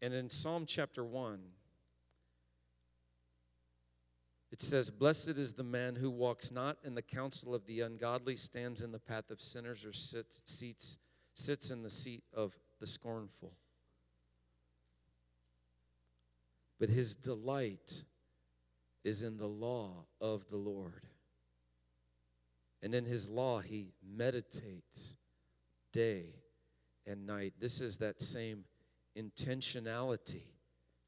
And 0.00 0.14
in 0.14 0.28
Psalm 0.28 0.64
chapter 0.66 1.04
1, 1.04 1.40
It 4.50 4.62
says, 4.62 4.90
Blessed 4.90 5.36
is 5.36 5.52
the 5.52 5.62
man 5.62 5.96
who 5.96 6.10
walks 6.10 6.50
not 6.50 6.78
in 6.82 6.94
the 6.94 7.02
counsel 7.02 7.54
of 7.54 7.66
the 7.66 7.82
ungodly, 7.82 8.34
stands 8.34 8.82
in 8.82 8.92
the 8.92 8.98
path 8.98 9.30
of 9.30 9.40
sinners, 9.40 9.84
or 9.84 9.92
sits, 9.92 10.42
seats, 10.46 10.98
sits 11.38 11.70
in 11.70 11.82
the 11.82 11.90
seat 11.90 12.24
of 12.34 12.56
the 12.80 12.86
scornful. 12.86 13.52
But 16.80 16.90
his 16.90 17.14
delight 17.14 18.04
is 19.04 19.22
in 19.22 19.36
the 19.38 19.48
law 19.48 20.06
of 20.20 20.48
the 20.48 20.56
Lord. 20.56 21.06
And 22.82 22.94
in 22.94 23.04
his 23.04 23.28
law 23.28 23.60
he 23.60 23.92
meditates 24.04 25.16
day 25.92 26.34
and 27.06 27.26
night. 27.26 27.54
This 27.58 27.80
is 27.80 27.98
that 27.98 28.20
same 28.20 28.64
intentionality 29.16 30.42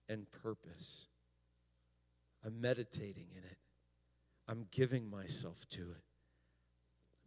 and 0.08 0.26
purpose. 0.30 1.08
I'm 2.44 2.60
meditating 2.60 3.26
in 3.36 3.44
it, 3.44 3.58
I'm 4.48 4.66
giving 4.70 5.10
myself 5.10 5.68
to 5.70 5.82
it, 5.82 6.04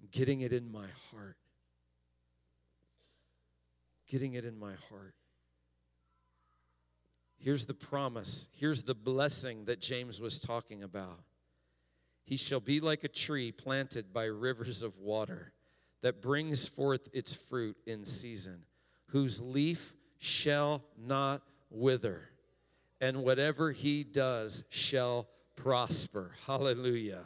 I'm 0.02 0.08
getting 0.12 0.42
it 0.42 0.52
in 0.52 0.72
my 0.72 0.88
heart. 1.12 1.38
Getting 4.10 4.34
it 4.34 4.46
in 4.46 4.60
my 4.60 4.74
heart. 4.90 5.16
Here's 7.38 7.66
the 7.66 7.74
promise. 7.74 8.48
Here's 8.54 8.84
the 8.84 8.96
blessing 8.96 9.66
that 9.66 9.82
James 9.82 10.22
was 10.22 10.40
talking 10.40 10.82
about. 10.82 11.20
He 12.24 12.38
shall 12.38 12.62
be 12.62 12.80
like 12.80 13.04
a 13.04 13.10
tree 13.10 13.52
planted 13.52 14.14
by 14.14 14.26
rivers 14.26 14.82
of 14.82 14.98
water 14.98 15.52
that 16.02 16.22
brings 16.22 16.68
forth 16.68 17.10
its 17.14 17.34
fruit 17.34 17.78
in 17.86 18.06
season, 18.06 18.64
whose 19.08 19.42
leaf 19.42 19.96
shall 20.20 20.84
not 20.98 21.42
wither, 21.70 22.30
and 23.02 23.24
whatever 23.24 23.72
he 23.72 24.04
does 24.04 24.64
shall 24.70 25.28
prosper. 25.58 26.32
Hallelujah. 26.46 27.26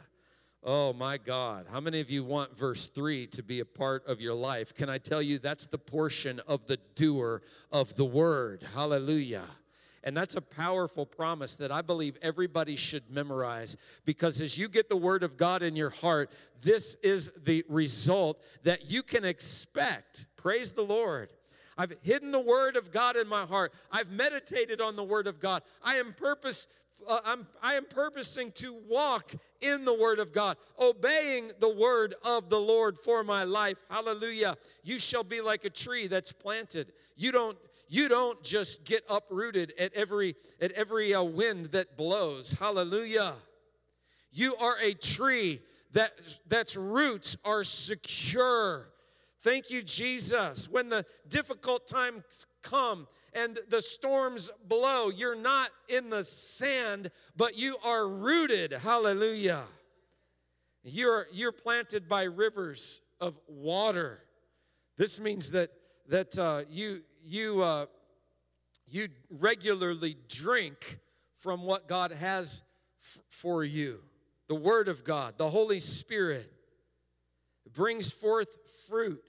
Oh 0.64 0.92
my 0.92 1.18
God. 1.18 1.66
How 1.70 1.80
many 1.80 2.00
of 2.00 2.10
you 2.10 2.24
want 2.24 2.56
verse 2.56 2.88
3 2.88 3.28
to 3.28 3.42
be 3.42 3.60
a 3.60 3.64
part 3.64 4.06
of 4.06 4.20
your 4.20 4.34
life? 4.34 4.74
Can 4.74 4.90
I 4.90 4.98
tell 4.98 5.22
you 5.22 5.38
that's 5.38 5.66
the 5.66 5.78
portion 5.78 6.40
of 6.48 6.66
the 6.66 6.78
doer 6.94 7.42
of 7.70 7.94
the 7.94 8.04
word? 8.04 8.66
Hallelujah. 8.74 9.44
And 10.04 10.16
that's 10.16 10.36
a 10.36 10.40
powerful 10.40 11.04
promise 11.06 11.56
that 11.56 11.70
I 11.70 11.82
believe 11.82 12.16
everybody 12.22 12.76
should 12.76 13.10
memorize 13.10 13.76
because 14.04 14.40
as 14.40 14.56
you 14.56 14.68
get 14.68 14.88
the 14.88 14.96
Word 14.96 15.22
of 15.22 15.36
God 15.36 15.62
in 15.62 15.74
your 15.76 15.90
heart, 15.90 16.30
this 16.62 16.96
is 17.02 17.32
the 17.44 17.64
result 17.68 18.40
that 18.62 18.90
you 18.90 19.02
can 19.02 19.24
expect. 19.24 20.26
Praise 20.36 20.70
the 20.70 20.82
Lord. 20.82 21.32
I've 21.76 21.94
hidden 22.02 22.30
the 22.30 22.40
Word 22.40 22.76
of 22.76 22.90
God 22.92 23.16
in 23.16 23.28
my 23.28 23.44
heart. 23.44 23.72
I've 23.90 24.10
meditated 24.10 24.80
on 24.80 24.96
the 24.96 25.04
Word 25.04 25.26
of 25.26 25.40
God. 25.40 25.62
I 25.82 25.96
am 25.96 26.12
purpose. 26.12 26.68
Uh, 27.06 27.20
I'm, 27.24 27.46
I 27.62 27.74
am 27.74 27.84
purposing 27.84 28.52
to 28.52 28.74
walk 28.88 29.32
in 29.60 29.84
the 29.84 29.94
Word 29.94 30.18
of 30.18 30.32
God, 30.32 30.56
obeying 30.78 31.50
the 31.58 31.68
Word 31.68 32.14
of 32.24 32.48
the 32.48 32.60
Lord 32.60 32.96
for 32.96 33.24
my 33.24 33.44
life. 33.44 33.78
Hallelujah. 33.90 34.56
You 34.82 34.98
shall 34.98 35.24
be 35.24 35.40
like 35.40 35.64
a 35.64 35.70
tree 35.70 36.06
that's 36.06 36.32
planted. 36.32 36.92
You 37.16 37.32
don't 37.32 37.58
you 37.88 38.08
don't 38.08 38.42
just 38.42 38.84
get 38.84 39.02
uprooted 39.08 39.72
at 39.78 39.92
every 39.94 40.36
at 40.60 40.72
every 40.72 41.14
uh, 41.14 41.22
wind 41.22 41.66
that 41.66 41.96
blows 41.96 42.52
hallelujah 42.52 43.34
you 44.30 44.54
are 44.56 44.76
a 44.82 44.92
tree 44.92 45.60
that 45.92 46.12
that's 46.46 46.76
roots 46.76 47.36
are 47.44 47.64
secure 47.64 48.88
thank 49.40 49.70
you 49.70 49.82
jesus 49.82 50.68
when 50.68 50.88
the 50.88 51.04
difficult 51.28 51.88
times 51.88 52.46
come 52.62 53.08
and 53.38 53.58
the 53.68 53.82
storms 53.82 54.50
blow. 54.66 55.10
You're 55.10 55.36
not 55.36 55.70
in 55.88 56.10
the 56.10 56.24
sand 56.24 57.10
but 57.38 57.56
you 57.56 57.76
are 57.84 58.06
rooted. 58.06 58.72
Hallelujah. 58.72 59.62
You're 60.82 61.26
you're 61.32 61.52
planted 61.52 62.08
by 62.08 62.24
rivers 62.24 63.00
of 63.20 63.38
water. 63.46 64.20
This 64.96 65.20
means 65.20 65.52
that 65.52 65.70
that 66.08 66.36
uh, 66.36 66.62
you 66.68 67.02
you, 67.24 67.62
uh, 67.62 67.86
you 68.86 69.08
regularly 69.30 70.16
drink 70.28 70.98
from 71.36 71.62
what 71.62 71.86
God 71.86 72.10
has 72.10 72.62
f- 73.02 73.22
for 73.28 73.62
you. 73.62 74.00
The 74.48 74.54
Word 74.54 74.88
of 74.88 75.04
God, 75.04 75.34
the 75.36 75.50
Holy 75.50 75.78
Spirit 75.78 76.50
brings 77.72 78.10
forth 78.10 78.56
fruit 78.88 79.22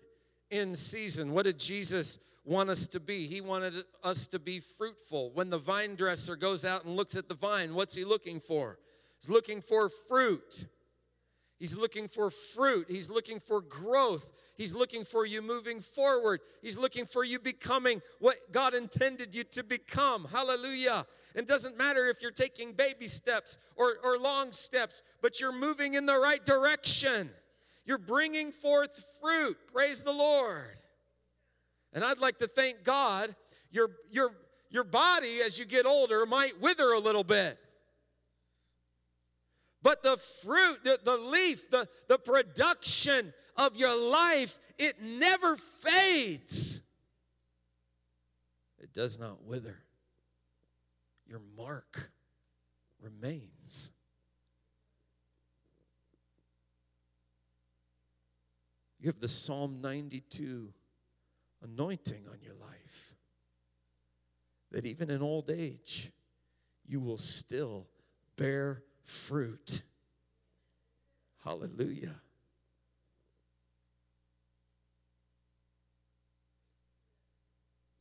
in 0.50 0.74
season. 0.74 1.34
What 1.34 1.44
did 1.44 1.60
Jesus 1.60 2.18
want 2.50 2.70
us 2.70 2.88
to 2.88 3.00
be? 3.00 3.28
He 3.28 3.42
wanted 3.42 3.86
us 4.04 4.28
to 4.28 4.40
be 4.40 4.60
fruitful. 4.60 5.32
When 5.34 5.50
the 5.50 5.60
vine 5.60 5.96
dresser 5.96 6.36
goes 6.36 6.66
out 6.66 6.84
and 6.84 6.96
looks 6.96 7.16
at 7.16 7.30
the 7.30 7.36
vine, 7.36 7.76
what's 7.76 7.94
he 7.94 8.04
looking 8.04 8.40
for? 8.40 8.80
He's 9.22 9.30
looking 9.30 9.62
for 9.62 9.88
fruit. 9.88 10.66
He's 11.60 11.76
looking 11.76 12.08
for 12.08 12.32
fruit. 12.32 12.88
He's 12.90 13.10
looking 13.10 13.40
for 13.40 13.62
growth. 13.62 14.32
He's 14.56 14.74
looking 14.74 15.04
for 15.06 15.26
you 15.26 15.42
moving 15.42 15.80
forward. 15.80 16.40
He's 16.62 16.78
looking 16.78 17.06
for 17.06 17.24
you 17.24 17.38
becoming 17.38 18.02
what 18.20 18.38
God 18.52 18.74
intended 18.74 19.36
you 19.36 19.44
to 19.52 19.64
become. 19.64 20.26
Hallelujah. 20.32 21.06
It 21.36 21.48
doesn't 21.48 21.78
matter 21.78 22.08
if 22.08 22.22
you're 22.22 22.32
taking 22.32 22.74
baby 22.74 23.08
steps 23.08 23.60
or, 23.76 23.98
or 24.04 24.18
long 24.18 24.52
steps, 24.52 25.04
but 25.22 25.40
you're 25.40 25.54
moving 25.54 25.94
in 25.94 26.08
the 26.08 26.18
right 26.18 26.44
direction. 26.44 27.30
You're 27.86 28.00
bringing 28.00 28.52
forth 28.52 29.20
fruit. 29.22 29.58
Praise 29.72 30.02
the 30.02 30.14
Lord. 30.14 30.79
And 31.94 32.04
I'd 32.04 32.20
like 32.20 32.38
to 32.40 32.48
thank 32.48 32.84
God. 32.84 33.36
Your, 33.72 33.92
your, 34.12 34.32
your 34.70 34.84
body, 34.84 35.42
as 35.44 35.60
you 35.60 35.66
get 35.66 35.86
older, 35.86 36.26
might 36.26 36.60
wither 36.62 36.92
a 36.92 37.00
little 37.00 37.24
bit. 37.24 37.58
But 39.82 40.04
the 40.04 40.18
fruit, 40.18 40.84
the, 40.84 41.00
the 41.04 41.18
leaf, 41.18 41.70
the, 41.70 41.88
the 42.08 42.18
production 42.18 43.34
of 43.56 43.78
your 43.78 44.12
life, 44.12 44.60
it 44.78 45.02
never 45.02 45.56
fades. 45.56 46.82
It 48.80 48.94
does 48.94 49.20
not 49.20 49.44
wither. 49.44 49.78
Your 51.28 51.42
mark 51.58 52.12
remains. 53.02 53.92
You 59.00 59.08
have 59.08 59.20
the 59.22 59.28
Psalm 59.30 59.80
92 59.82 60.74
anointing 61.64 62.26
on 62.32 62.38
your 62.42 62.56
life. 62.56 63.16
That 64.72 64.86
even 64.86 65.10
in 65.10 65.22
old 65.22 65.50
age, 65.50 66.12
you 66.86 67.00
will 67.00 67.18
still 67.18 67.88
bear 68.36 68.84
fruit. 69.04 69.82
Hallelujah. 71.44 72.16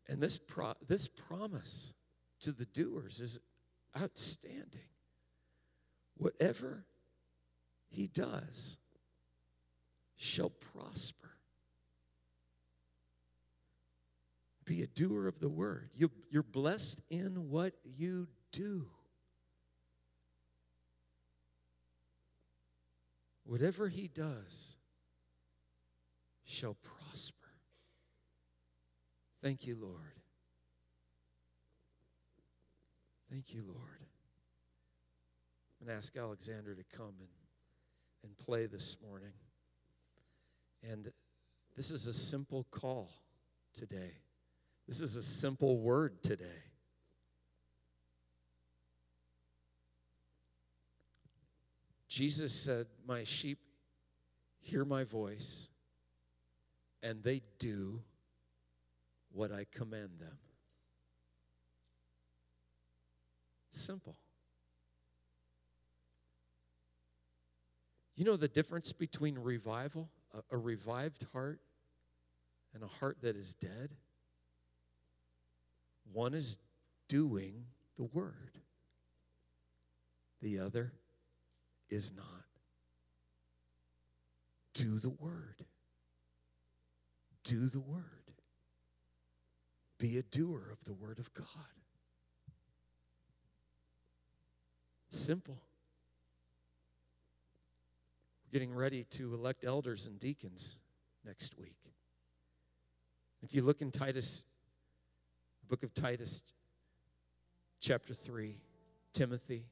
And 0.08 0.22
this, 0.22 0.38
pro- 0.38 0.74
this 0.86 1.06
promise 1.06 1.94
to 2.40 2.52
the 2.52 2.64
doers 2.64 3.20
is 3.20 3.40
outstanding. 4.00 4.80
Whatever 6.16 6.86
he 7.90 8.06
does 8.06 8.78
shall 10.16 10.50
prosper. 10.50 11.27
Be 14.68 14.82
a 14.82 14.86
doer 14.86 15.26
of 15.26 15.40
the 15.40 15.48
word. 15.48 15.88
You, 15.94 16.10
you're 16.28 16.42
blessed 16.42 17.00
in 17.08 17.48
what 17.48 17.72
you 17.84 18.28
do. 18.52 18.86
Whatever 23.44 23.88
he 23.88 24.08
does 24.08 24.76
shall 26.44 26.76
prosper. 26.82 27.48
Thank 29.42 29.66
you, 29.66 29.78
Lord. 29.80 30.20
Thank 33.30 33.54
you, 33.54 33.62
Lord. 33.66 33.78
I'm 35.80 35.86
going 35.86 35.94
to 35.94 35.98
ask 35.98 36.14
Alexander 36.14 36.74
to 36.74 36.84
come 36.94 37.14
and, 37.20 37.28
and 38.22 38.36
play 38.36 38.66
this 38.66 38.98
morning. 39.02 39.32
And 40.86 41.10
this 41.74 41.90
is 41.90 42.06
a 42.06 42.12
simple 42.12 42.66
call 42.70 43.08
today. 43.72 44.12
This 44.88 45.02
is 45.02 45.16
a 45.16 45.22
simple 45.22 45.76
word 45.76 46.22
today. 46.22 46.64
Jesus 52.08 52.54
said, 52.54 52.86
My 53.06 53.22
sheep 53.22 53.58
hear 54.60 54.86
my 54.86 55.04
voice, 55.04 55.68
and 57.02 57.22
they 57.22 57.42
do 57.58 58.00
what 59.30 59.52
I 59.52 59.66
command 59.70 60.12
them. 60.18 60.38
Simple. 63.70 64.16
You 68.16 68.24
know 68.24 68.36
the 68.36 68.48
difference 68.48 68.94
between 68.94 69.38
revival, 69.38 70.08
a, 70.34 70.56
a, 70.56 70.58
revived 70.58 71.26
heart, 71.34 71.60
and 72.74 72.82
a 72.82 72.88
heart 72.88 73.18
that 73.20 73.36
is 73.36 73.54
dead? 73.54 73.90
One 76.12 76.34
is 76.34 76.58
doing 77.08 77.64
the 77.96 78.04
word, 78.04 78.58
the 80.40 80.60
other 80.60 80.92
is 81.90 82.12
not. 82.14 82.24
Do 84.74 84.98
the 84.98 85.10
word. 85.10 85.64
Do 87.42 87.66
the 87.66 87.80
word. 87.80 88.04
Be 89.98 90.18
a 90.18 90.22
doer 90.22 90.68
of 90.70 90.84
the 90.84 90.94
word 90.94 91.18
of 91.18 91.32
God. 91.34 91.46
Simple. 95.08 95.58
We're 98.44 98.52
getting 98.52 98.72
ready 98.72 99.04
to 99.10 99.34
elect 99.34 99.64
elders 99.64 100.06
and 100.06 100.18
deacons 100.18 100.78
next 101.24 101.58
week. 101.58 101.76
If 103.42 103.54
you 103.54 103.62
look 103.62 103.82
in 103.82 103.90
Titus, 103.90 104.44
book 105.68 105.82
of 105.82 105.92
Titus, 105.92 106.42
chapter 107.78 108.14
3, 108.14 108.58
Timothy, 109.12 109.66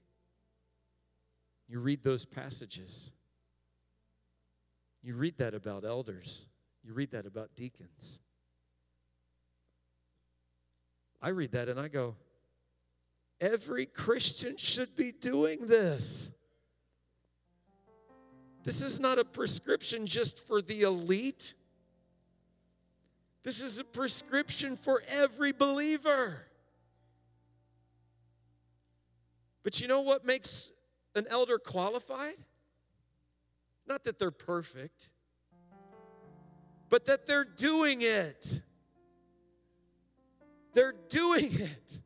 you 1.69 1.81
read 1.81 2.05
those 2.05 2.25
passages. 2.25 3.13
You 5.03 5.17
read 5.17 5.39
that 5.39 5.55
about 5.55 5.85
elders. 5.85 6.47
You 6.85 6.93
read 6.93 7.11
that 7.13 7.27
about 7.27 7.55
deacons. 7.57 8.21
I 11.23 11.31
read 11.31 11.53
that 11.53 11.69
and 11.69 11.81
I 11.81 11.89
go, 11.89 12.15
every 13.41 13.87
Christian 13.87 14.57
should 14.57 14.95
be 14.95 15.13
doing 15.13 15.67
this. 15.67 16.31
This 18.65 18.83
is 18.83 19.01
not 19.01 19.19
a 19.19 19.25
prescription 19.25 20.07
just 20.07 20.47
for 20.47 20.61
the 20.61 20.83
elite. 20.83 21.55
This 23.47 23.63
is 23.63 23.79
a 23.79 23.85
prescription 23.85 24.75
for 24.75 25.05
every 25.07 25.53
believer. 25.53 26.37
But 29.63 29.81
you 29.81 29.87
know 29.87 30.01
what 30.01 30.25
makes 30.25 30.73
an 31.15 31.29
elder 31.31 31.57
qualified? 31.57 32.35
Not 33.87 34.03
that 34.03 34.19
they're 34.19 34.33
perfect, 34.33 35.11
but 36.89 37.05
that 37.05 37.27
they're 37.27 37.45
doing 37.45 38.03
it. 38.03 38.61
They're 40.75 40.97
doing 41.09 41.55
it. 41.55 42.01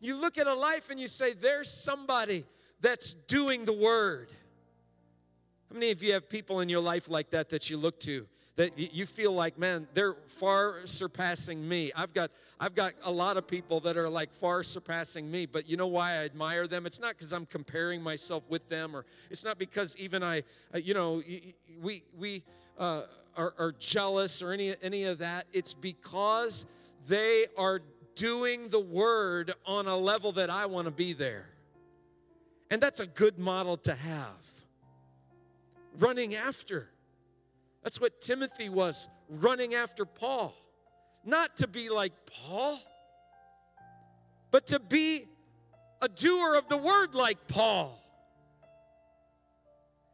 You 0.00 0.16
look 0.16 0.38
at 0.38 0.48
a 0.48 0.54
life 0.54 0.90
and 0.90 0.98
you 0.98 1.06
say, 1.06 1.34
there's 1.34 1.70
somebody 1.70 2.44
that's 2.80 3.14
doing 3.14 3.64
the 3.64 3.72
word. 3.72 4.32
How 5.70 5.74
many 5.74 5.92
of 5.92 6.02
you 6.02 6.14
have 6.14 6.28
people 6.28 6.58
in 6.58 6.68
your 6.68 6.80
life 6.80 7.08
like 7.08 7.30
that 7.30 7.50
that 7.50 7.70
you 7.70 7.76
look 7.76 8.00
to? 8.00 8.26
That 8.56 8.78
you 8.78 9.06
feel 9.06 9.32
like 9.32 9.58
man 9.58 9.86
they're 9.94 10.14
far 10.26 10.86
surpassing 10.86 11.66
me 11.68 11.90
i've 11.96 12.14
got 12.14 12.30
i've 12.60 12.74
got 12.74 12.92
a 13.04 13.10
lot 13.10 13.36
of 13.36 13.46
people 13.46 13.80
that 13.80 13.96
are 13.96 14.08
like 14.08 14.32
far 14.32 14.62
surpassing 14.62 15.30
me 15.30 15.46
but 15.46 15.68
you 15.68 15.76
know 15.76 15.86
why 15.86 16.12
i 16.12 16.24
admire 16.24 16.66
them 16.66 16.86
it's 16.86 17.00
not 17.00 17.10
because 17.10 17.32
i'm 17.32 17.46
comparing 17.46 18.02
myself 18.02 18.42
with 18.48 18.68
them 18.68 18.94
or 18.94 19.04
it's 19.30 19.44
not 19.44 19.58
because 19.58 19.96
even 19.96 20.22
i 20.22 20.42
you 20.74 20.94
know 20.94 21.22
we 21.82 22.02
we 22.16 22.42
uh, 22.78 23.02
are, 23.36 23.54
are 23.58 23.74
jealous 23.78 24.42
or 24.42 24.52
any 24.52 24.74
any 24.82 25.04
of 25.04 25.18
that 25.18 25.46
it's 25.52 25.74
because 25.74 26.66
they 27.08 27.46
are 27.56 27.80
doing 28.14 28.68
the 28.68 28.80
word 28.80 29.52
on 29.66 29.86
a 29.86 29.96
level 29.96 30.32
that 30.32 30.50
I 30.50 30.66
want 30.66 30.86
to 30.86 30.92
be 30.92 31.12
there. 31.12 31.48
And 32.70 32.80
that's 32.80 33.00
a 33.00 33.06
good 33.06 33.38
model 33.38 33.76
to 33.78 33.94
have. 33.94 34.66
Running 35.98 36.34
after. 36.34 36.88
That's 37.84 38.00
what 38.00 38.22
Timothy 38.22 38.70
was 38.70 39.08
running 39.28 39.74
after 39.74 40.06
Paul. 40.06 40.54
Not 41.22 41.58
to 41.58 41.68
be 41.68 41.90
like 41.90 42.12
Paul, 42.26 42.80
but 44.50 44.66
to 44.68 44.80
be 44.80 45.26
a 46.00 46.08
doer 46.08 46.56
of 46.56 46.68
the 46.68 46.78
word 46.78 47.14
like 47.14 47.46
Paul. 47.46 48.00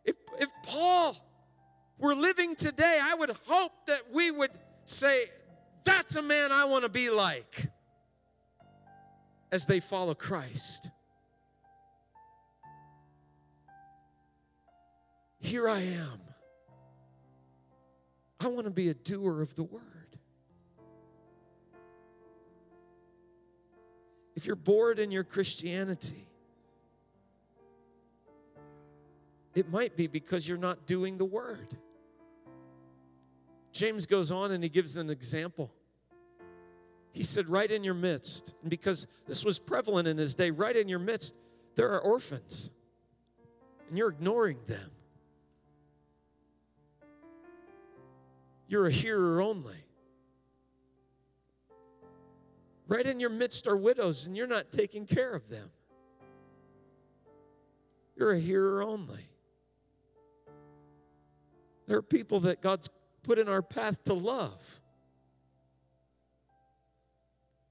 If, 0.05 0.17
if 0.39 0.51
Paul 0.65 1.17
were 1.99 2.15
living 2.15 2.57
today, 2.57 2.99
I 3.01 3.15
would 3.15 3.37
hope 3.47 3.73
that 3.87 4.13
we 4.13 4.31
would 4.31 4.51
say, 4.85 5.27
That's 5.85 6.17
a 6.17 6.23
man 6.23 6.51
I 6.53 6.65
want 6.65 6.85
to 6.85 6.91
be 6.91 7.09
like 7.09 7.69
as 9.53 9.67
they 9.67 9.81
follow 9.81 10.15
Christ. 10.15 10.91
Here 15.41 15.69
I 15.69 15.81
am. 15.81 16.30
I 18.41 18.49
want 18.49 18.65
to 18.65 18.71
be 18.71 18.89
a 18.89 18.95
doer 18.95 19.43
of 19.43 19.55
the 19.55 19.63
word. 19.63 19.83
If 24.35 24.47
you're 24.47 24.57
bored 24.57 24.99
in 24.99 25.11
your 25.11 25.25
Christianity, 25.25 26.27
it 29.55 29.71
might 29.71 29.97
be 29.97 30.07
because 30.07 30.49
you're 30.49 30.57
not 30.57 30.87
doing 30.87 31.19
the 31.19 31.27
word. 31.27 31.77
James 33.73 34.07
goes 34.07 34.31
on 34.31 34.51
and 34.51 34.63
he 34.63 34.71
gives 34.71 34.97
an 34.97 35.11
example. 35.11 35.71
He 37.13 37.23
said, 37.23 37.49
Right 37.49 37.71
in 37.71 37.85
your 37.85 37.95
midst, 37.95 38.55
and 38.63 38.71
because 38.71 39.07
this 39.27 39.45
was 39.45 39.59
prevalent 39.59 40.09
in 40.09 40.17
his 40.17 40.35
day, 40.35 40.51
right 40.51 40.75
in 40.75 40.89
your 40.89 40.99
midst, 40.99 41.35
there 41.75 41.91
are 41.93 42.01
orphans, 42.01 42.71
and 43.89 43.99
you're 43.99 44.11
ignoring 44.11 44.59
them. 44.67 44.91
You're 48.71 48.87
a 48.87 48.93
hearer 48.93 49.43
only. 49.43 49.85
Right 52.87 53.05
in 53.05 53.19
your 53.19 53.31
midst 53.31 53.67
are 53.67 53.77
widows, 53.77 54.29
and 54.29 54.37
you're 54.37 54.47
not 54.47 54.71
taking 54.71 55.07
care 55.07 55.33
of 55.33 55.49
them. 55.49 55.73
You're 58.15 58.31
a 58.31 58.39
hearer 58.39 58.81
only. 58.85 59.29
There 61.89 61.99
are 61.99 62.03
people 62.03 62.39
that 62.41 62.63
God's 62.63 62.89
put 63.25 63.41
in 63.41 63.49
our 63.49 63.61
path 63.61 64.05
to 64.05 64.15
love 64.15 64.81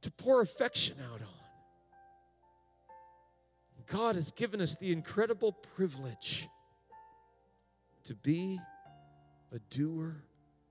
to 0.02 0.12
pour 0.12 0.41
affection 0.41 0.97
out 1.14 1.22
on. 1.22 1.28
God 3.88 4.16
has 4.16 4.34
given 4.34 4.60
us 4.60 4.76
the 4.76 4.91
incredible 4.91 5.54
privilege 5.54 6.50
to 8.04 8.16
be 8.16 8.60
a 9.54 9.60
doer 9.70 10.26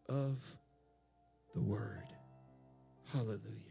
of 0.09 0.43
the 1.55 1.61
word. 1.61 2.07
Hallelujah. 3.13 3.68